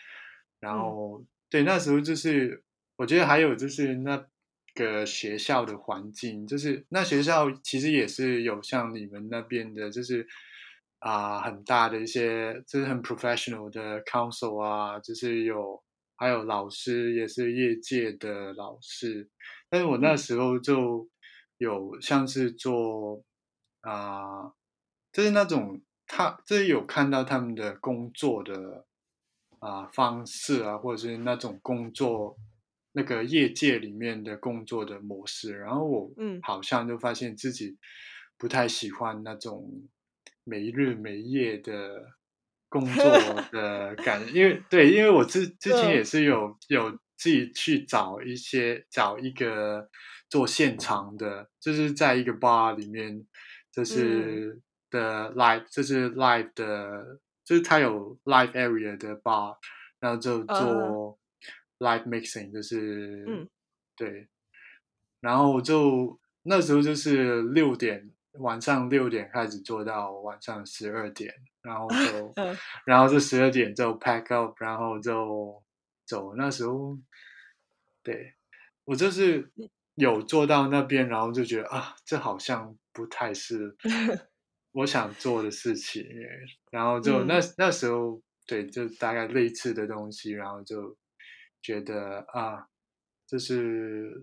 [0.60, 2.64] 然后对那时候就是
[2.96, 4.28] 我觉得还有就是那
[4.74, 10.28] 个学校的环境，就是那学校其实也是有像你们那边的，就是。
[11.00, 15.84] 啊，很大的一些，就是很 professional 的 council 啊，就是有
[16.16, 19.30] 还有老师也是业界的老师，
[19.70, 21.08] 但是我那时候就
[21.58, 23.24] 有像是做
[23.82, 24.52] 啊，
[25.14, 28.86] 就是那种他就是有看到他们的工作的
[29.60, 32.38] 啊方式啊，或者是那种工作
[32.94, 36.40] 那个业界里面的工作的模式，然后我嗯。
[36.42, 37.78] 好像就发现自己
[38.38, 39.88] 不太喜欢那种。
[40.48, 42.06] 没日没夜的
[42.70, 43.04] 工作
[43.52, 49.90] 的感觉，因为对，因为我之之前也是有有自己去找一些找一个
[50.30, 53.26] 做现场的，就是在一个 bar 里面，
[53.72, 54.62] 就是
[54.96, 59.58] 的 live，就是 live 的，就是它有 live area 的 bar，
[60.00, 61.20] 然后就做
[61.80, 63.48] live mixing，就是
[63.96, 64.28] 对，
[65.20, 68.12] 然后就那时候就是六点。
[68.40, 72.34] 晚上六点开始做到晚上十二点，然后 就，
[72.86, 75.64] 然后就十二点就 pack up，然后就
[76.06, 76.36] 走。
[76.36, 77.00] 那时候，
[78.04, 78.34] 对
[78.84, 79.50] 我就是
[79.94, 83.74] 有做到那边，然后就觉得啊，这好像不太是
[84.76, 86.06] 我想做的事情。
[86.70, 90.96] 然后就那那时候，对，就大概类似的东西，然后就
[91.62, 92.68] 觉得啊，
[93.26, 94.22] 就是。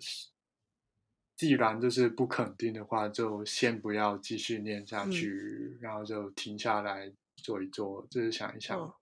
[1.35, 8.95] 既然就是不肯定的话，就先不要继续念下去，然后就停下来做一做，就是想一想。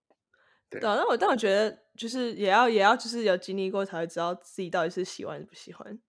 [0.70, 6.00] 对，但我但我觉得就是也要也要就是有经历过才会知道自己到底是喜欢不喜欢。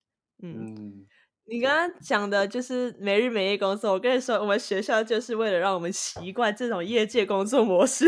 [0.41, 1.05] 嗯，
[1.51, 8.07] 你刚刚讲的就是每日每夜工作，我跟你说，我们学校就是为了让我们习惯这种业界工作模式，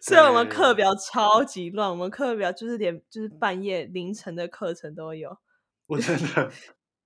[0.00, 5.36] 所以我们课表超级乱，我们课表就是连就是半夜凌晨的课程都有。
[5.88, 6.52] 我真的。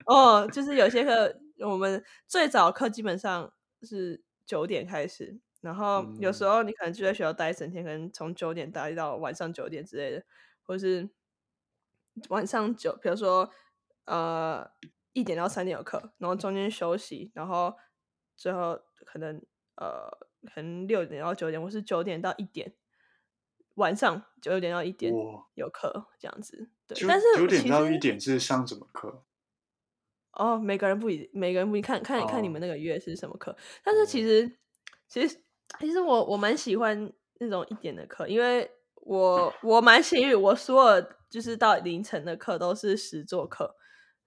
[0.04, 10.22] 哦，就是有些课，我们最早课基本上是九点开始，然后有时候你可能就在学校待一整天，可能从九点待到晚上九点之类的，
[10.66, 11.08] 或是
[12.28, 13.50] 晚上九，比如说
[14.04, 14.70] 呃
[15.18, 17.74] 一点到三点有课，然后中间休息，然后
[18.36, 19.36] 最后可能
[19.76, 20.08] 呃
[20.54, 22.74] 可能六点到九点，或是九点到一点，
[23.74, 25.12] 晚上九点到一点
[25.54, 26.70] 有课这样子。
[26.86, 29.24] 对，但是九点到一点是上什么课？
[30.32, 33.56] 哦，每个人不一，每个人不一，看看看你们那个月是什么课。
[33.82, 34.58] 但是其实，
[35.08, 35.42] 其实，
[35.80, 43.74] 其实我我蛮喜欢那种一点的课，因为我我蛮幸运，我所有就是到凌晨的课都是实作课，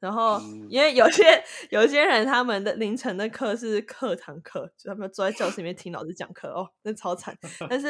[0.02, 1.24] 然后因为有些
[1.72, 7.38] 有些人他们的凌晨的课是课堂课，就他们坐在教室里面听老师讲课哦，那超惨。
[7.70, 7.88] 但是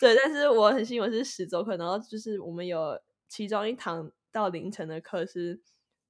[0.00, 5.60] 对，但是我很幸运是十周课，然后就是我们有其中一堂到凌晨的课是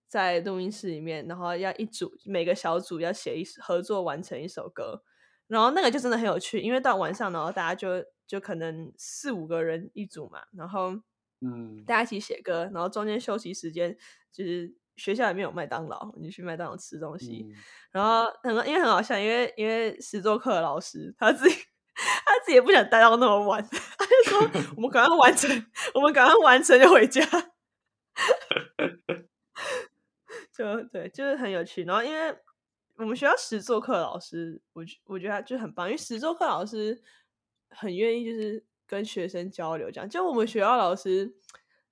[0.09, 5.03] 在录音室里面，然后要一组每个小组要写一合作完成一首歌，
[5.49, 10.93] 然后那个就真的很有趣，因为到晚上然后大家就就可能四五个人一组嘛，然后。
[11.47, 13.95] 嗯，大家一起写歌，然后中间休息时间
[14.33, 17.47] 就是学校里面有麦当劳，你去麦当劳吃东西。
[17.91, 21.55] 然后很因为很好笑，因为因为十周课的老师他自己
[21.95, 27.23] 他自己也不想待到那么晚， 他就说我们赶快完成， 我们赶快完成就回家。
[30.53, 31.85] 就对，就是很有趣。
[31.85, 32.37] 然后因为
[32.97, 37.03] 我们学校十作课老师，我我觉得他就很棒，因为十作课老师
[37.71, 38.65] 很愿意就是。
[38.87, 41.35] 跟学生交流，这样就我们学校老师，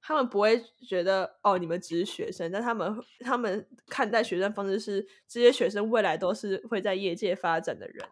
[0.04, 8.04] 他们不会觉得哦，你们只是学生，但他们他们看待学生方式是，这些学生未来都是会在业界发展的人，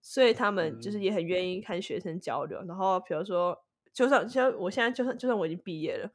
[0.00, 2.62] 所以他们就是也很愿意看学生交流。
[2.64, 6.10] 然后比如说，就算像我现在，就算就算我已经毕业了，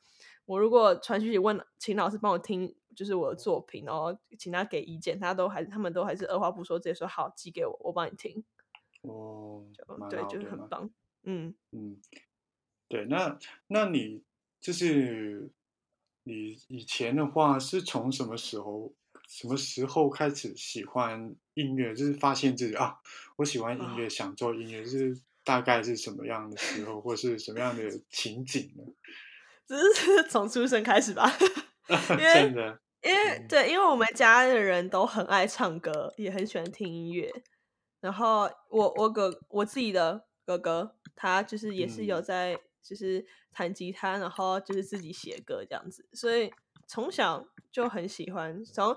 [0.46, 8.46] 我如果传讯息问，请老师帮我听，就是我的作品，然后请他给意见，他都还他们都还是二话不说，直接说好，寄给我，我帮你听。
[9.02, 9.66] 哦，
[10.10, 10.90] 对，就是很棒。
[11.24, 12.00] 嗯嗯，
[12.88, 14.24] 对，那那你
[14.60, 15.50] 就是
[16.24, 18.94] 你以前的话是从什么时候
[19.28, 21.94] 什么时候开始喜欢音乐？
[21.94, 22.98] 就是发现自己啊，
[23.38, 28.84] 我喜欢音乐，想做音乐，是大概是什么样的时候，或是什么样的情景呢？
[29.68, 31.30] 只是从出生开始吧
[31.88, 37.32] 真的，因为对，因为我们家的人都很爱唱歌，也很喜欢听音乐。
[38.00, 40.96] 然后我我哥我自己的哥哥。
[41.20, 43.26] 他就是也是有在，就是
[43.58, 46.54] 弹吉他，然后就是自己写歌这样子，所以
[46.86, 48.96] 从小就很喜欢，从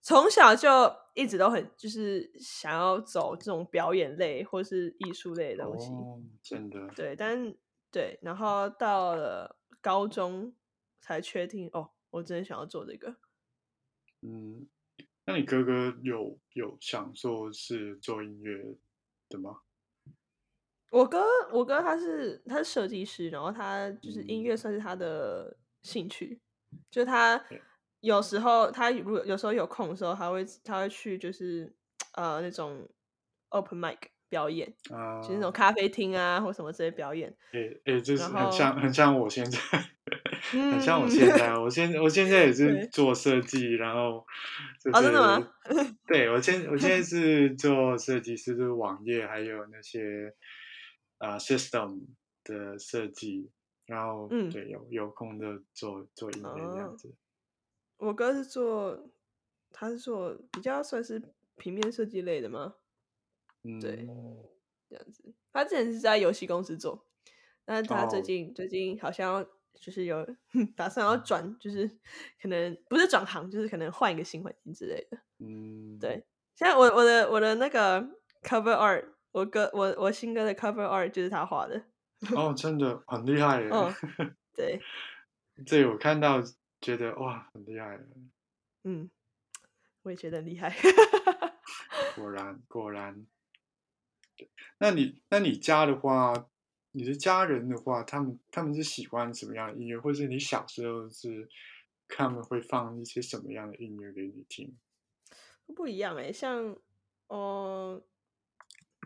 [0.00, 5.90] 从小就一直都很就是想要走这种表演类或是艺术类的东西，
[6.42, 7.54] 真的对，但
[7.90, 10.54] 对，然后到了高中
[11.02, 13.16] 才确定哦，我真的想要做这个。
[14.22, 14.66] 嗯，
[15.26, 18.78] 那你哥哥有有想说是做音乐
[19.28, 19.60] 的吗？
[20.90, 21.22] 我哥，
[21.52, 26.38] 我哥他是他是设计师，然后他就是音乐算是他的兴趣，
[26.90, 27.42] 就他
[28.00, 31.72] 有时候他如果有时候有空的时候，他会他会去就是
[32.14, 32.88] 呃那种
[33.50, 37.34] open mic 表演，啊就是那种咖啡厅啊或什么这些表演。
[37.52, 39.58] 诶诶，就是很像很像我现在，
[40.72, 44.24] 很像我现在，我现 我现在也是做设计，然后
[44.92, 45.52] 哦真的吗？
[46.08, 50.34] 对我现我现在 是做设计师，就是网页还有那些。
[51.20, 52.06] 啊，system
[52.44, 53.50] 的设计，
[53.84, 57.14] 然后嗯，对，有有空就做做音乐这样子。
[57.98, 59.10] 我哥是做，
[59.70, 61.22] 他是做比较算是
[61.56, 62.76] 平面设计类的吗？
[63.64, 63.96] 嗯，对，
[64.88, 65.34] 这样子。
[65.52, 67.06] 他之前是在游戏公司做，
[67.66, 70.26] 但是他最近最近好像就是有
[70.74, 71.86] 打算要转，就是
[72.40, 75.18] 可能不是转行，就是可能换一个新环境之类的。
[75.38, 76.24] 嗯，对。
[76.56, 78.00] 现在我我的我的那个
[78.42, 79.04] cover art。
[79.32, 81.80] 我哥我我新歌的 cover art 就是他画的
[82.34, 83.70] 哦，真的很厉害耶！
[84.54, 84.80] 对，
[85.64, 86.42] 这我看到
[86.80, 87.98] 觉得哇，很厉害。
[88.84, 89.08] 嗯，
[90.02, 90.74] 我也觉得厉害。
[92.16, 93.26] 果 然果然。
[94.78, 96.48] 那你那你家的话，
[96.92, 101.48] 你的家人的话，他们他们是喜欢什么样的音乐，或是你小时候是
[102.08, 104.76] 他们会放一些什么样的音乐给你听？
[105.74, 106.76] 不一样哎，像
[107.28, 108.02] 嗯。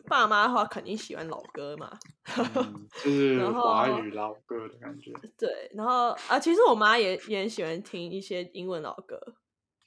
[0.07, 1.99] 爸妈的话肯定喜欢老歌嘛，
[3.03, 5.13] 就是华语老歌的感觉。
[5.39, 9.19] 对，然后啊，其实我妈也也很喜欢听一些英文老歌，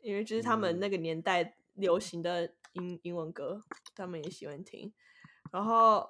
[0.01, 3.61] 因为就是他们那个年代流行的英英文歌，
[3.95, 4.91] 他们也喜欢听。
[5.51, 6.07] 然后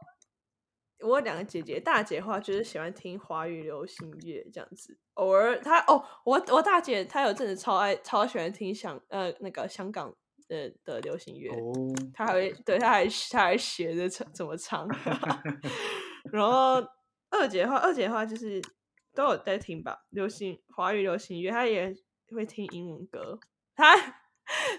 [1.01, 10.15] 我两个姐姐，大姐的话就是喜欢听华语流行乐这样子，偶尔她哦，我我大姐她有阵子超爱超喜欢听香呃那个香港。
[10.47, 11.51] 的的流行乐，
[12.13, 14.87] 他还会对他还他还学着唱怎么唱，
[16.31, 16.75] 然后
[17.29, 18.61] 二姐的话，二姐的话就是
[19.13, 21.93] 都有在听吧，流行华语流行乐，他也
[22.29, 23.39] 会听英文歌，
[23.75, 23.95] 他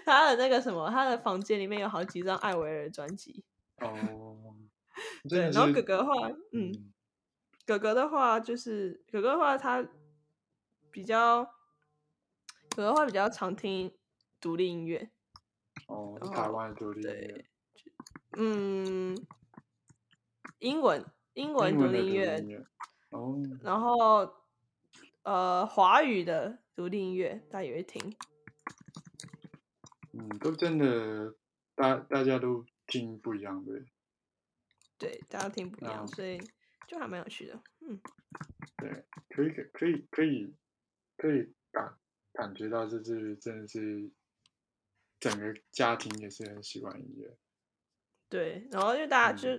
[0.03, 3.43] 他的那个什么，他的房间里面有好几张艾薇儿专辑
[3.77, 3.95] 哦，
[5.29, 6.91] 对，然后哥哥的话，嗯，
[7.65, 9.87] 哥哥的话就是哥哥的话，他
[10.89, 11.43] 比较
[12.75, 13.93] 哥哥的话比较常听
[14.41, 15.11] 独立音乐。
[15.87, 17.45] 哦，台湾独立音乐，
[18.37, 19.17] 嗯，
[20.59, 22.65] 英文英文独立音乐，
[23.11, 24.33] 哦，然后
[25.23, 28.15] 呃，华语的独立音乐，大家也会听，
[30.13, 31.35] 嗯都真的，
[31.75, 33.81] 大大家都听不一样的。
[34.97, 36.39] 对，大家听不一样，所以
[36.87, 37.61] 就还蛮有趣的。
[37.81, 37.99] 嗯，
[38.77, 40.53] 对，可以，可以，可以，
[41.15, 41.97] 可以感
[42.33, 44.11] 感觉到，这是真的是
[45.19, 47.37] 整个家庭也是很喜欢音乐。
[48.29, 49.57] 对，然后因为大家就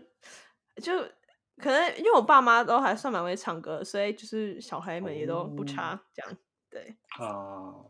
[0.83, 1.03] 就
[1.57, 6.39] 可能因为我爸妈都还算蛮会唱歌，所以就是小孩们也都不差，这样
[6.71, 6.97] 对。
[7.19, 7.85] 啊，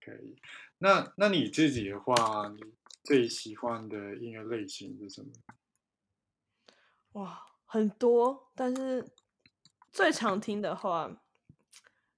[0.00, 0.36] 可以。
[0.78, 5.32] 那那你自己的话，你最喜欢的音乐类型是什么？
[7.12, 9.10] 哇，很多，但是
[9.90, 11.22] 最常听的话，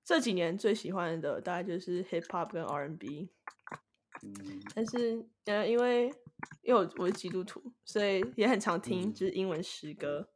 [0.02, 3.30] 这几年最喜欢的大概就是 hip hop 跟 R&B。
[4.22, 6.06] 嗯，但是呃，因为
[6.62, 10.28] 因为我我是基督徒，所以也很常听就是英文诗歌。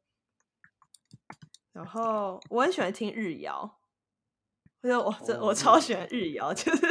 [1.73, 3.79] 然后我很喜欢听日谣，
[4.83, 6.87] 我觉得我这我超喜欢日谣，就是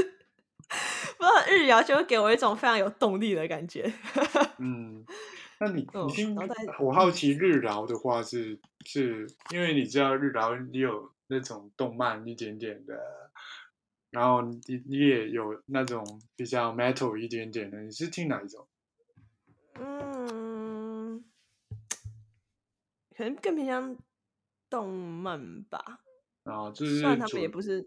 [1.18, 3.92] 不知道日谣就会给我一种非常有动力的感觉。
[4.58, 5.06] 嗯，
[5.60, 6.36] 那你你听
[6.80, 13.30] 我好奇日谣的话，是是因为你知道日谣你有那种动漫一点点的。
[14.12, 16.03] 然后你你也有那种
[16.36, 18.68] 比较 metal 一点点的，你是听哪一种？
[19.76, 21.24] 嗯，
[23.16, 23.95] 可能更偏向
[24.70, 25.99] 动漫吧。
[26.43, 27.86] 啊，就是虽然他们也不是，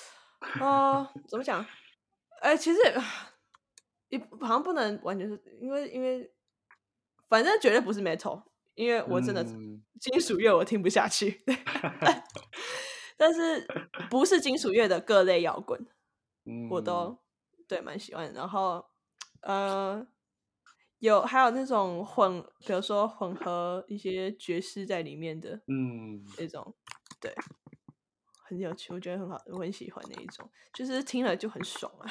[0.60, 1.64] 哦，怎么讲？
[2.40, 2.78] 哎，其实
[4.10, 6.30] 也好像不能完全是因为因为，
[7.28, 8.42] 反正绝对不是 metal，
[8.74, 11.42] 因为我真的金属乐我听不下去。
[13.16, 13.66] 但是
[14.10, 15.86] 不是金属乐的各类摇滚，
[16.70, 17.18] 我都
[17.68, 18.32] 对蛮喜欢。
[18.32, 18.84] 然后
[19.42, 20.06] 呃，
[20.98, 26.74] 有还有那种混，比如说混合一些爵士在里面的，嗯，那种
[27.20, 27.34] 对，
[28.42, 32.10] 很有趣，我觉得很好，我很喜欢那一种，就是听了就很爽啊。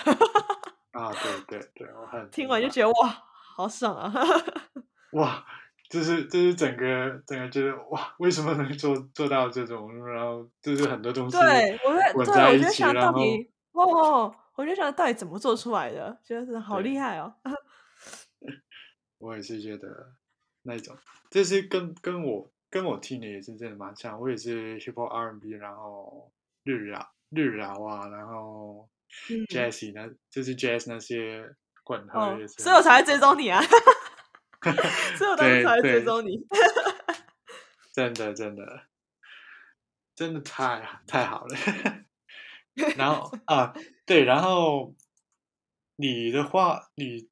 [0.91, 1.11] 啊，
[1.47, 3.23] 对对对，我很听完就觉得哇，
[3.55, 4.13] 好爽啊！
[5.13, 5.45] 哇。
[5.93, 10.03] 就是就是整个整个觉得哇，为什么能做做到这种？
[10.07, 13.21] 然后就是很多东西对，我混在一起，然后
[13.73, 17.35] 哦，我就想到底怎么做出来的，觉得好厉害哦。
[19.19, 20.15] 我也是觉得
[20.63, 20.97] 那种，
[21.29, 24.19] 就是跟跟我跟我听的也是真的蛮像。
[24.19, 26.31] 我也是 hip hop R&B，然后
[26.63, 28.89] 日饶日饶啊，然后
[29.47, 33.61] jazz 那，就是 jazz 那些混合也是，所以我才会追踪你啊。
[35.17, 36.39] 所以我当时才追踪你，
[37.93, 38.87] 真的真的
[40.15, 41.55] 真的太太好了。
[42.97, 43.73] 然后啊，
[44.05, 44.95] 对，然后
[45.95, 47.29] 你的话，你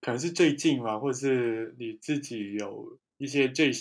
[0.00, 3.72] 可能是最近吧，或者是你自己有一些最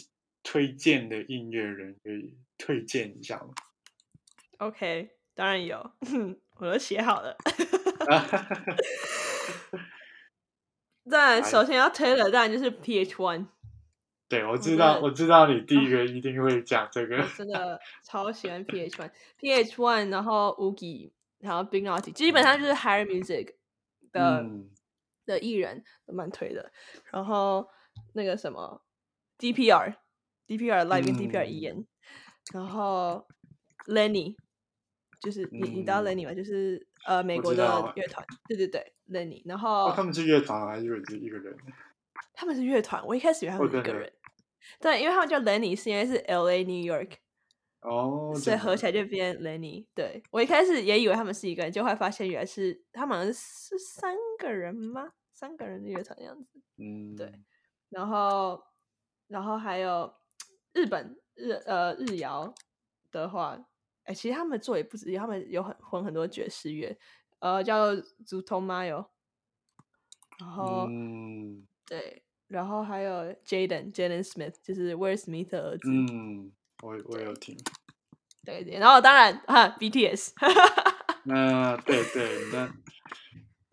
[0.42, 3.54] 推荐的音乐人，可以推荐一下吗
[4.58, 5.92] ？OK，当然有，
[6.58, 7.38] 我都写好了。
[11.10, 13.48] 当然，首先要推的当然就是 PH One。
[14.28, 17.24] 对，我知道，我知道你第一个一定会讲这个。
[17.38, 23.54] 真的 超喜欢 PH One，PH One，然后 Ugi，然后 Big Naughty，基本上就是 Higher Music
[24.12, 24.44] 的
[25.26, 26.72] 的艺人都蛮推的。
[27.12, 27.68] 然后
[28.14, 28.82] 那个什么
[29.38, 31.86] DPR，DPR Live 跟 DPR 一言，
[32.52, 33.28] 然后
[33.86, 34.36] Lenny，
[35.22, 36.34] 就是你你知道 Lenny 吗？
[36.34, 38.92] 就是呃美国的乐团，对对对。
[39.08, 41.56] Lenny，然后他们是乐团还是是一个人？
[42.34, 44.12] 他们是乐团，我一开始以为他们是一个人。
[44.80, 47.12] 对，因为他们叫 Lenny，是因为是 L A New York，
[47.82, 49.86] 哦，所以合起来就变 Lenny。
[49.94, 55.12] 对我一开始也以为他们是一个人，就会发现原来是他们好像是三个人吗？
[55.32, 56.60] 三个人的乐团的样子。
[56.78, 57.32] 嗯，对。
[57.90, 58.60] 然后，
[59.28, 60.12] 然后还有
[60.74, 62.52] 日本日呃日谣
[63.12, 63.64] 的话，
[64.06, 66.98] 哎，其实他们做也不止，他们有很混很多爵士乐。
[67.40, 67.94] 呃，叫
[68.26, 69.08] Zutomayo，
[70.40, 70.88] 然后
[71.86, 73.12] 对，然后还有
[73.46, 75.90] Jaden Jaden Smith，就是威尔史密斯的儿子。
[75.90, 76.52] 嗯，
[76.82, 77.56] 我我有听。
[78.44, 80.32] 对对，然后当然哈 BTS。
[81.26, 82.68] 那对对，那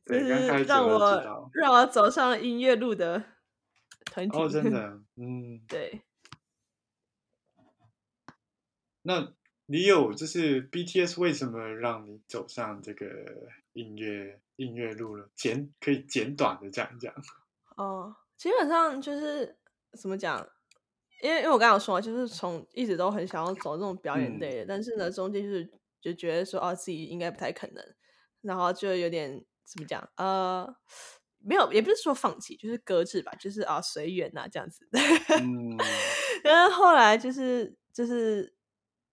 [0.06, 3.22] 就是让我让我走上音乐路的
[4.06, 4.38] 团体。
[4.38, 6.02] 哦，真的， 嗯，对。
[9.02, 9.32] 那。
[9.72, 13.06] 你有就是 BTS 为什么让你走上这个
[13.72, 15.30] 音乐音乐路了？
[15.34, 17.10] 简可以简短的讲一讲。
[17.78, 19.56] 哦，基本上就是
[19.98, 20.46] 怎么讲？
[21.22, 25.66] 因为因为我刚刚说，就是从一直都很想要走这种表演类的，但是呢，中间就是
[26.02, 27.82] 就觉得说，哦，自己应该不太可能，
[28.42, 30.06] 然后就有点怎么讲？
[30.18, 30.68] 呃，
[31.38, 34.86] 没有，也不是说放弃，就是搁置吧，就是啊，随缘呐，这样子。
[35.40, 35.78] 嗯，
[36.44, 38.52] 但是后来就是就是。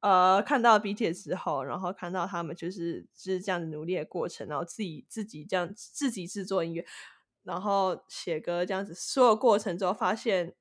[0.02, 6.86] 呃，看到 BTS 之后，然后看到他们就是就是这样子努力的过程，然后自己自己这样自己制作音乐，
[7.44, 10.56] 然后写歌这样子，所有过程之后发现，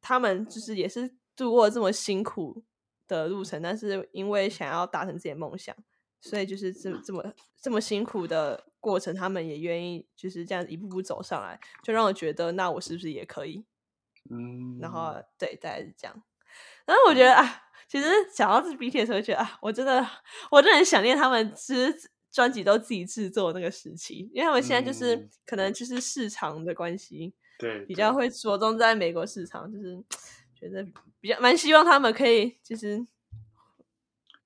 [0.00, 2.64] 他们就是也是度过这么辛苦
[3.06, 5.76] 的路程，但是因为想要达成自己的梦想，
[6.20, 13.66] 所以就是这这么这么辛苦的过程，他们也愿意就是这样一步步走上来，就让我觉得，那我是不是也可以？
[14.30, 16.22] 嗯，然后对，大概是这样。
[16.86, 17.44] 然后我觉得啊，
[17.88, 20.06] 其实想到这 BT 的时候，觉得啊，我真的，
[20.50, 21.92] 我真的很想念他们，其实
[22.30, 29.98] 专辑都自己制作那个时期，因为他们现在就是可能就是市场的关系，对，比较会着重在美国市场，就是
[30.54, 30.86] 觉得
[31.18, 33.06] 比较蛮希望他们可以就是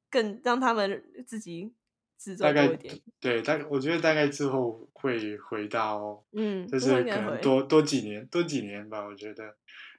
[0.08, 1.72] 更让他们自己
[2.16, 2.96] 制作多一点。
[3.18, 9.04] 对，大我觉得大概之后会回到，嗯，就是可能多多几年，多几年吧。
[9.04, 9.56] 我觉得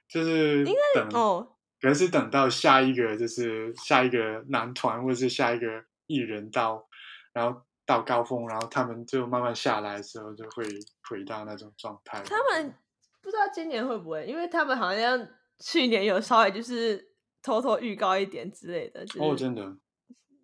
[0.08, 0.64] 就是
[0.94, 1.50] 等哦。
[1.84, 6.88] 可能是等到下一个，就是下一个男团或者是下一个艺人到，
[7.34, 10.64] 然后到高峰，然后他们就慢慢下来的时候，就会
[11.10, 12.22] 回到那种状态。
[12.22, 12.74] 他们
[13.20, 15.28] 不知道今年会不会，因为他们好像
[15.58, 17.06] 去年有稍微就是
[17.42, 19.04] 偷偷预告一点之类的。
[19.18, 19.76] 哦，真的，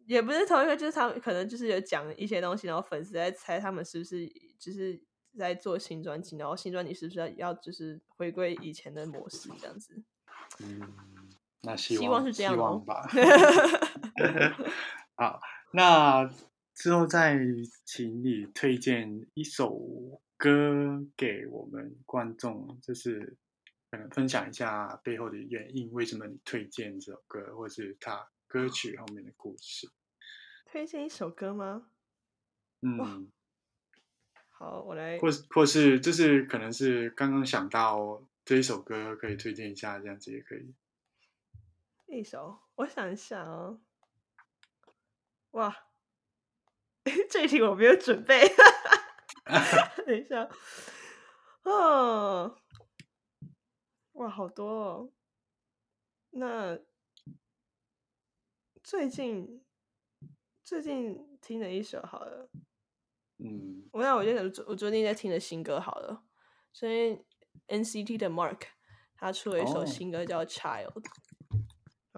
[0.07, 5.03] 也不是同一个，就是他们可能就是有讲一些东西，然后粉丝在猜他们是不是就是
[5.39, 10.03] 在做新专辑，然后新专辑是不是要要就是回归以前的模式这样子。
[10.63, 10.83] 嗯。
[11.63, 13.07] 那希望是这样吧。
[15.17, 15.41] 好，
[15.73, 16.31] 那
[16.75, 17.39] 之后再
[17.85, 19.79] 请你推荐一首
[20.37, 23.37] 歌给我们观众，就是
[23.91, 29.91] 可能分享一下背后的原因，为什么你推荐这首歌，或是它歌曲后面的故事。
[30.65, 31.89] 推荐一首歌吗？
[32.81, 33.31] 嗯，
[34.49, 35.19] 好，我来。
[35.19, 40.75] 或或是就是可能是刚刚想到这一首歌，可以推荐一下，这样子也可以。
[42.11, 43.81] 一首，我想一下哦。
[45.53, 45.75] 哇，
[47.31, 48.49] 这题我没有准备。
[50.07, 50.49] 等一下，
[51.65, 52.57] 哦，
[54.13, 55.13] 哇，好多哦。
[56.31, 56.79] 那
[58.83, 59.65] 最近
[60.63, 62.51] 最近听的一首好了。
[63.39, 66.25] 嗯，我那我就想，我最近在听的新歌好了。
[66.73, 67.25] 所以
[67.67, 68.61] NCT 的 Mark
[69.17, 70.93] 他出了一首新歌叫《Child》。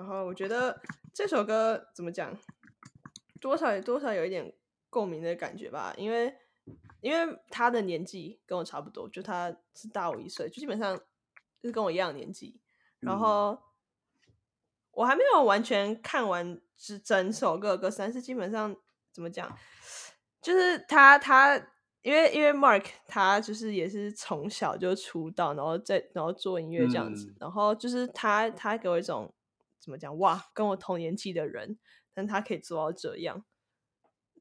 [0.02, 0.82] 然后我觉得
[1.14, 2.36] 这首歌怎么讲，
[3.40, 4.52] 多少多少有一点
[4.90, 6.34] 共鸣的感觉吧，因为
[7.00, 11.00] 因为他的年纪跟我差不多，就他是大我一岁，就基本上
[11.62, 12.60] 是跟我一样年纪。
[12.98, 13.56] 然后
[14.90, 18.76] 我还没有完全看完整整首歌歌词，但是基本上
[19.12, 19.56] 怎么讲，
[20.40, 21.56] 就是他他
[22.00, 29.32] 因为因为 Mark 他就是也是从小就出道，然后再然后做音乐这样子，然后就是他他给我一种。
[29.82, 30.16] 怎么讲？
[30.18, 31.78] 哇，跟我同年纪的人，
[32.14, 33.44] 但他可以做到这样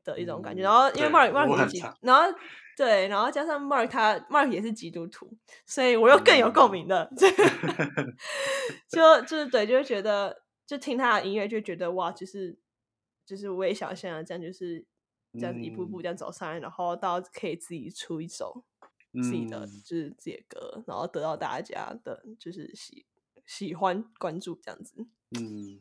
[0.03, 0.61] 的一种感觉。
[0.61, 2.37] 然后因为 Mark Mark 年纪，然后
[2.77, 5.35] 对，然后加上 Mark 他 Mark 也是基督徒，
[5.65, 7.11] 所以我又更有共鸣的。
[8.87, 12.57] 就 就是对，就会觉得就听他的音乐，就觉得哇，就是
[13.25, 14.85] 就是我也想像这样，就是
[15.33, 18.63] 这样一步步这样走上来，然后到可以自己出一首
[19.23, 23.05] 自己的就是自己的歌，然后得到大家的就是喜
[23.45, 25.05] 喜欢关注这样子。
[25.39, 25.79] 嗯，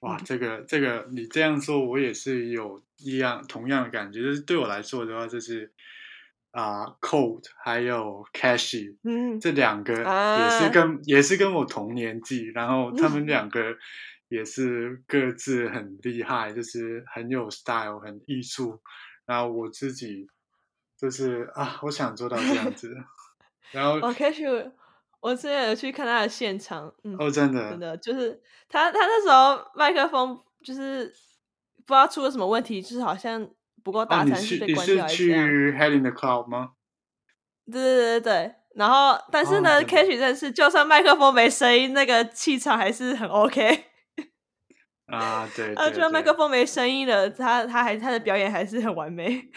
[0.00, 4.22] 哇，这个这个你这样说，我也是有一样同样的感觉。
[4.22, 5.72] 就是对我来说的话，就是
[6.50, 13.76] 啊，Cold 还有 Cashy，嗯，这两个也是跟也是跟我同年纪，然后他们两个
[14.28, 18.80] 也是各自很厉害，就是很有 style，很艺术。
[19.24, 20.28] 然后我自己
[20.98, 22.96] 就是啊，我想做到这样子。
[23.72, 24.72] 然后 Cashy。
[25.20, 31.06] 我之前有去看他的现场，嗯，哦，真的，真的就是他，他那时候麦克风就是
[31.86, 33.46] 不知道出了什么问题，就是好像
[33.84, 36.70] 不够大，才是被关掉还是去 Head in the Cloud 吗？
[37.70, 43.84] 对对对对然后但是呢，Cash 真是就算麦克风没声音，那个气场还是很 OK。
[45.06, 49.50] 啊，对，啊，就算麦克风没声音了，他他还他的表演还是很完美。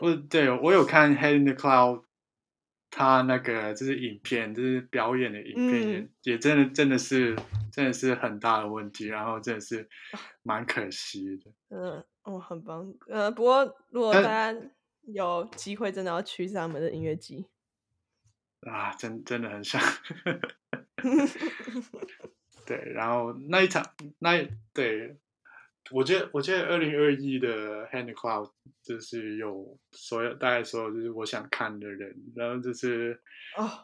[0.00, 2.05] 我对我有看 Head in the Cloud。
[2.96, 7.36] 他那个就是影片，就是表演的影片，也也真的真的是
[7.70, 9.86] 真的是很大的问题，然后真的是
[10.42, 11.52] 蛮可惜的。
[11.68, 12.94] 嗯，哦，很棒。
[13.06, 14.58] 呃，不过如果大家
[15.02, 17.44] 有机会，真的要去他们的音乐季
[18.62, 19.78] 啊，真真的很想。
[22.64, 23.84] 对，然后那一场，
[24.20, 25.18] 那对。
[25.90, 28.50] 我觉得，我觉得二零二一的 Hand Cloud
[28.82, 33.20] 就是有所有大概所有就是我想看的人，然后就是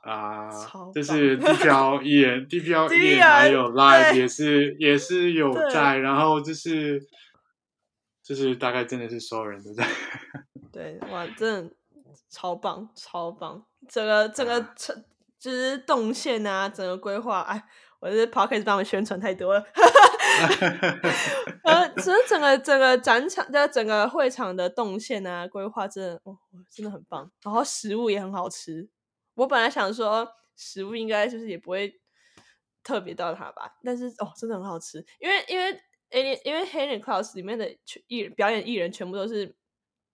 [0.03, 0.51] 啊，
[0.95, 7.01] 就是 DPL 一人，DPL 一人还有 Live 也是也是有在，然后就是
[8.23, 9.87] 就是大概真的是所有人都在。
[10.73, 11.75] 对，哇，真的
[12.31, 13.65] 超棒，超棒！
[13.89, 15.05] 整个整个城
[15.39, 17.63] 就是动线啊，整个规划，哎，
[18.01, 19.65] 我这 p o c k e t 帮我们宣传太多了。
[21.65, 26.39] 呃，其实整个整个展场的整个会场的动线啊，规划真的，哦，
[26.71, 27.31] 真的很棒。
[27.43, 28.89] 然后食物也很好吃。
[29.35, 32.01] 我本来想说食物应该就是也不会
[32.83, 35.05] 特别到它吧，但是哦，真的很好吃。
[35.19, 35.81] 因为因为
[36.11, 37.69] 因因为黑人 class 里面的
[38.09, 39.55] 艺表演艺人全部都是。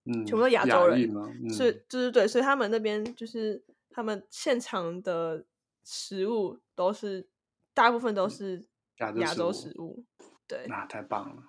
[0.05, 1.07] 嗯全部都亚洲人，
[1.51, 3.61] 所以就是对，所以他们那边就是
[3.91, 5.45] 他们现场的
[5.83, 7.27] 食物都是
[7.75, 8.65] 大部分都是
[8.99, 10.05] 亚洲食物，
[10.47, 11.43] 对，那太棒了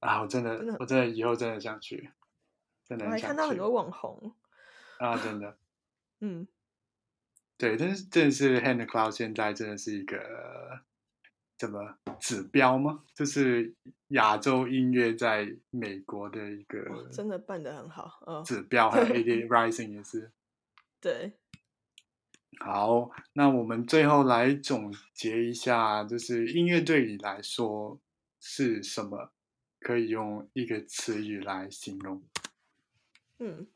[0.00, 0.20] 啊！
[0.22, 2.10] 我真的，我真的以后真的想去，
[2.84, 3.06] 真的。
[3.06, 4.34] 我还看到很多网红
[4.98, 5.56] 啊，真的，
[6.20, 6.48] 嗯，
[7.56, 10.80] 对，但是真的是 Hand Cloud 现在真的是一个。
[11.58, 13.04] 怎么指标吗？
[13.14, 13.72] 就是
[14.08, 20.32] 亚洲音乐在美国的一个真的办的很好，嗯指标还有 AD Rising 也是
[21.00, 21.38] 对。
[22.60, 27.98] 好，那我们最后来总结一下，就是音乐对你来说
[28.40, 29.32] 是什么？
[29.80, 32.22] 可以用一个词语来形容。
[33.40, 33.66] 嗯，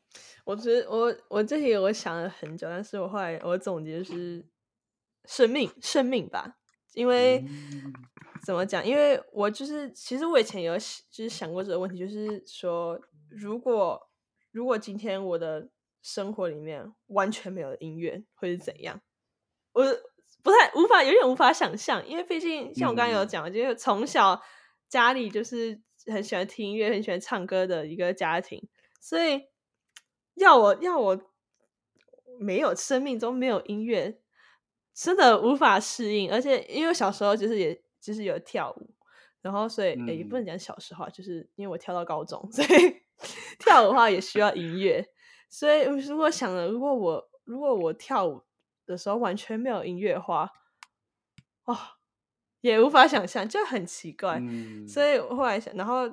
[0.45, 4.45] 我觉得我我这里我想了很久，但是我后来我总结是
[5.25, 6.57] 生命，生命吧。
[6.93, 7.43] 因为
[8.45, 8.85] 怎么讲？
[8.87, 12.97] 因为我就是，其实我以前有就是想过这个问题，就是说，
[13.29, 14.09] 如果
[14.51, 15.69] 如果今天我的
[16.07, 19.01] 生活里面完全没有音乐，会是怎样？
[19.73, 19.83] 我
[20.41, 22.07] 不太无法，有点无法想象。
[22.07, 24.41] 因为毕竟像我刚刚有讲，就是从小
[24.87, 28.69] 家里就是很喜欢听音乐、很喜欢唱歌的一个家庭，
[29.01, 29.49] 所以
[30.35, 31.21] 要我要我
[32.39, 34.21] 没有生命中没有音乐。
[34.93, 38.89] 真的无法适应，而且因为小时候就是也就是有跳舞，
[39.41, 43.03] 然后所以也不能讲小时候，就是因为我跳到高中， 所以
[43.59, 45.05] 跳舞的话也需要音乐。
[45.49, 48.43] 所以如果想了，如果我如果我跳舞
[48.85, 50.51] 的时候完全没有音乐的话，
[51.65, 51.97] 哇，
[52.61, 54.41] 也无法想象，就很奇怪。
[54.87, 56.03] 所以我后来想，然后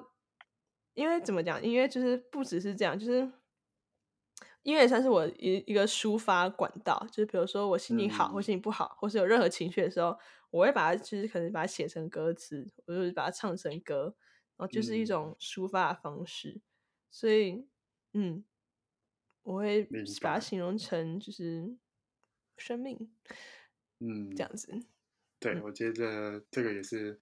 [0.94, 3.32] 因为怎么讲，音乐就是不只是这样，就是。
[4.62, 10.18] 音乐算是我一一个抒发管道，就是比如说我心情好或心情不好，或是有任何情绪的时候，
[10.48, 14.16] 我会把它就是可能把它写成歌词，我就把它唱成歌，
[14.56, 16.62] 然后就是一种抒发的方式。
[17.10, 17.68] 所以，
[18.14, 18.42] 嗯，
[19.44, 19.84] 我会
[20.20, 21.76] 把它形容成就是
[22.58, 22.98] 生命，
[24.00, 24.76] 嗯，这样子。
[25.38, 27.20] 对，我觉得这个也是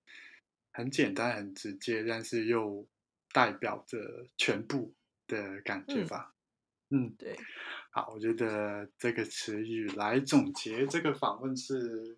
[0.73, 2.89] 很简单、很直接，但是又
[3.33, 3.99] 代表着
[4.39, 4.95] 全部
[5.27, 6.35] 的感觉吧。
[6.91, 7.37] 嗯，对，
[7.91, 12.17] 好，我觉得这个词语来总结这个访问是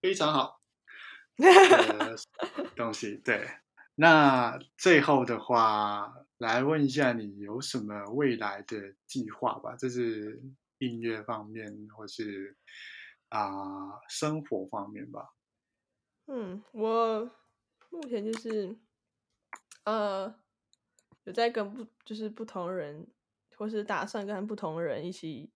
[0.00, 0.60] 非常好
[1.36, 2.16] 的
[2.74, 3.16] 东西。
[3.18, 3.48] 对，
[3.94, 9.74] 那最后的话，来问一下你有什么未来的计划吧？
[9.76, 10.42] 这是
[10.78, 12.56] 音乐方面，或是
[13.30, 15.34] 啊生活方面吧？
[16.26, 17.30] 嗯，我
[17.90, 18.76] 目前就是
[19.84, 20.34] 呃
[21.24, 23.06] 有在跟不就是不同人。
[23.56, 25.48] 或是打算跟不同人一起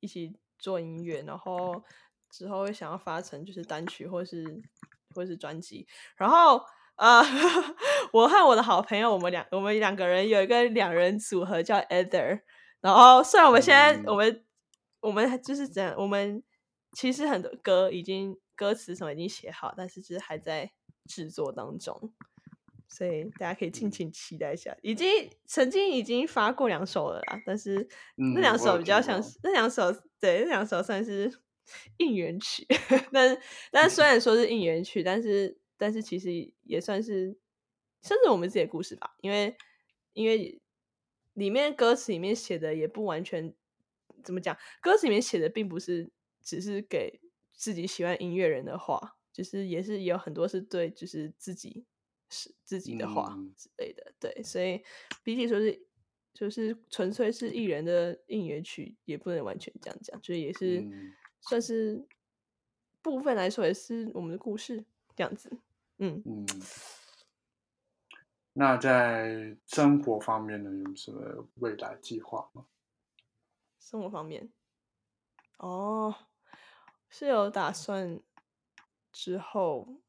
[0.00, 1.82] 一起做音乐，然后
[2.28, 4.44] 之后会想要发成就是单曲或是
[5.14, 5.88] 或是专辑。
[6.16, 6.62] 然后
[6.96, 7.22] 呃，
[8.16, 12.40] 我和我的好朋友，我们两我们两个人有一个两人组合叫 Ether。
[12.80, 14.42] 然后虽然我们现在我们
[15.00, 16.42] 我们就是这样，我们
[16.92, 20.70] 其实很多歌已经歌词什么已经写好，但是就是还在
[21.06, 22.14] 制作当中。
[22.88, 27.86] 所以大家可以敬请期待一下，已经曾经已经发过两首了啦，但是
[28.34, 31.30] 那两首比较像是那两首，对，那两首算是
[31.98, 32.66] 应援曲，
[33.12, 33.36] 但
[33.70, 36.30] 但虽 然说是应援曲，但是但是其实
[36.62, 37.36] 也算是
[38.06, 39.56] 甚至我们自己的故事吧，因为
[40.12, 40.60] 因为
[41.34, 43.52] 里面歌词里面写的也不完全
[44.22, 46.10] 怎么讲，歌词里面写的并不是
[46.42, 47.20] 只是给
[47.52, 51.84] 自己喜欢音乐人的话，就是也是有很多是对就是自己。
[52.28, 54.82] 是自己的话之类的，对，所以
[55.22, 55.86] 比起说是
[56.34, 60.84] 就是纯粹是艺人的应援曲，也不能完全这样讲，就是也是
[61.40, 62.04] 算是
[63.00, 64.84] 部分来说也是我们的故事
[65.14, 65.56] 这样子，
[65.98, 66.44] 嗯嗯。
[68.58, 72.64] 那在生活方面呢，有什么未来计划吗？
[73.78, 74.50] 生活方面，
[75.58, 76.14] 哦，
[77.10, 78.18] 是有打算
[79.12, 80.00] 之后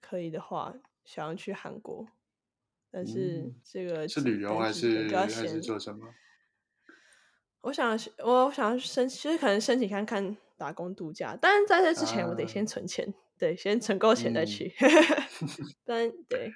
[0.00, 0.74] 可以的话。
[1.04, 2.06] 想要去韩国，
[2.90, 6.06] 但是这个是旅游还是还是做什么？
[7.62, 14.70] 我想，我想要申，其实可能申请看看打工度假，但是在这之前，我得先存钱，对，先存够钱再去。
[15.82, 16.52] 但对，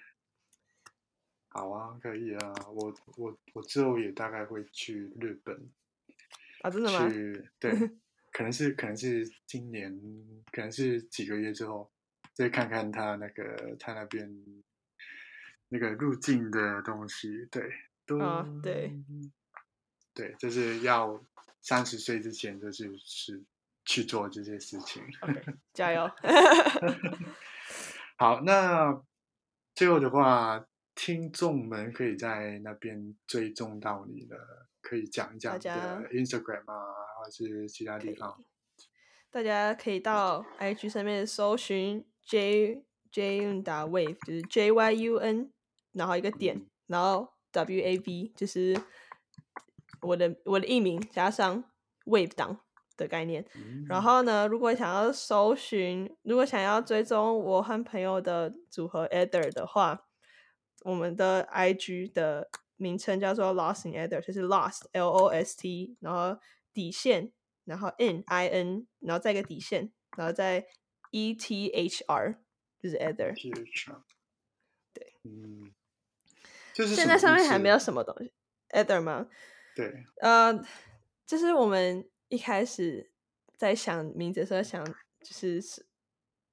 [1.53, 5.71] 好啊，可以啊，我我我之后也大概会去日本
[6.63, 7.09] 啊，真的吗？
[7.09, 7.71] 去对，
[8.33, 9.93] 可能是可能是今年，
[10.51, 11.91] 可能是几个月之后，
[12.33, 14.35] 再看看他那个他那边
[15.69, 17.71] 那个入境的东西，对，
[18.07, 18.93] 都啊对，
[20.15, 21.23] 对，就是要
[21.61, 23.43] 三十岁之前就是是
[23.85, 25.03] 去做这些事情。
[25.75, 26.11] 加油！
[28.17, 29.03] 好，那
[29.75, 30.65] 最后的话，
[30.95, 34.37] 听众们可以在那边追踪到你的，
[34.81, 38.45] 可以讲一讲的 Instagram 啊，或者是其他地方。
[39.31, 45.51] 大家可以到 IG 上面搜寻 J J Yun 打 Wave，就是 J Y U N，
[45.93, 48.79] 然后一个点嗯，然后 W A V，就是
[50.03, 51.65] 我的我的艺名加上
[52.05, 52.61] Wave 档
[52.99, 53.47] 的概念。
[53.55, 60.05] 嗯然后呢，如果想要搜寻，如果想要追踪我和朋友的组合 Ether 的话，
[60.85, 66.41] 我们的 IG 的名称叫做 Lost in Ether，就是 Lost L O S T，然后
[66.73, 67.33] 底线，
[67.65, 70.67] 然后 N I N，然后再一个底线，然后再
[71.11, 72.39] E T H R，
[72.81, 73.33] 就是 Ether。
[73.35, 73.95] PH
[74.95, 75.73] 对，嗯，
[76.75, 78.33] 就是现在上面还没有什么东西
[78.71, 79.29] Ether 吗？
[79.75, 80.53] 对，呃，
[81.25, 83.11] 就是我们一开始
[83.57, 85.87] 在想名字的时候，想就是是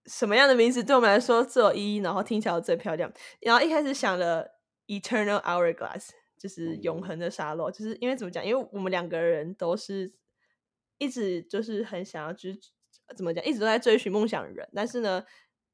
[0.10, 3.12] 什什么样的名字对我们来说最有意义，然后听起来最漂亮。
[3.42, 4.46] 然后一开始想了
[4.88, 8.46] Eternal Hourglass，就是永哦恒的沙漏，就是因为怎么讲？
[8.46, 10.12] 因为我们两个人都是
[10.98, 12.60] 一直就是很想要，就是
[13.16, 14.68] 怎么讲，一直都在追寻梦想的人。
[14.74, 15.24] 但是呢，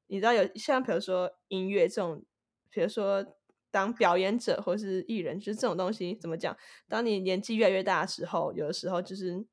[0.06, 2.22] 你知道有像比如说音乐这种，
[2.70, 3.24] 比如说
[3.70, 6.56] 当表演者或是艺人，就是这种东西怎么讲？
[6.88, 9.46] 当你年纪越来越大的时候，有的时候就是，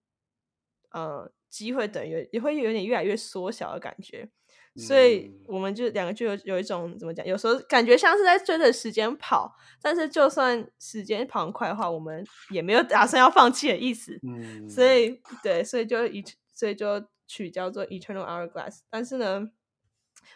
[0.91, 4.29] 呃，机会等于也会有点越来越缩小的感觉。
[4.75, 7.25] 所以嗯我们就两个就有有一种怎么讲？
[7.25, 14.19] 有时候感觉像是在追着时间跑，但是就算时间跑很快的话，我们也没有打算要放弃的意思。
[14.23, 18.79] 嗯，所以对，所以就一所以就取叫做 Eternal Hourglass。
[18.89, 19.49] 但是呢，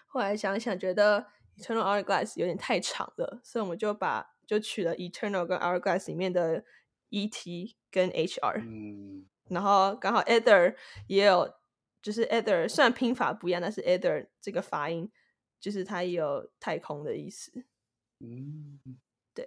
[0.06, 1.26] 后来想想，觉得
[1.58, 6.64] Eternal Hourglass 有点太长了，所以我们就把就取了 Eternal 跟 Hourglass 里面的
[7.10, 10.76] ET 跟 HR，、嗯然后刚好 Ether
[11.08, 11.50] 也有，
[12.08, 15.12] 就是 Ether 虽然拼法不一样，但是 Ether 这个发音
[15.60, 17.52] 就是它也有太空的意思，
[18.20, 18.80] 嗯，
[19.34, 19.46] 对，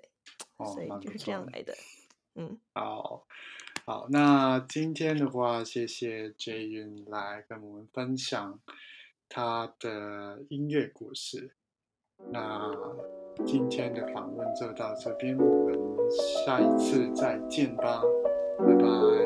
[0.59, 1.75] 哦所以就是这样来的。
[2.35, 3.27] 嗯，好，
[3.87, 8.61] 好，那今天的话，谢谢 J 云来跟我们分享
[9.27, 11.57] 他的音乐故事。
[12.31, 12.71] 那
[13.47, 16.11] 今天的访问就到这边，我们
[16.45, 18.03] 下一次再见吧，
[18.59, 19.20] 拜拜。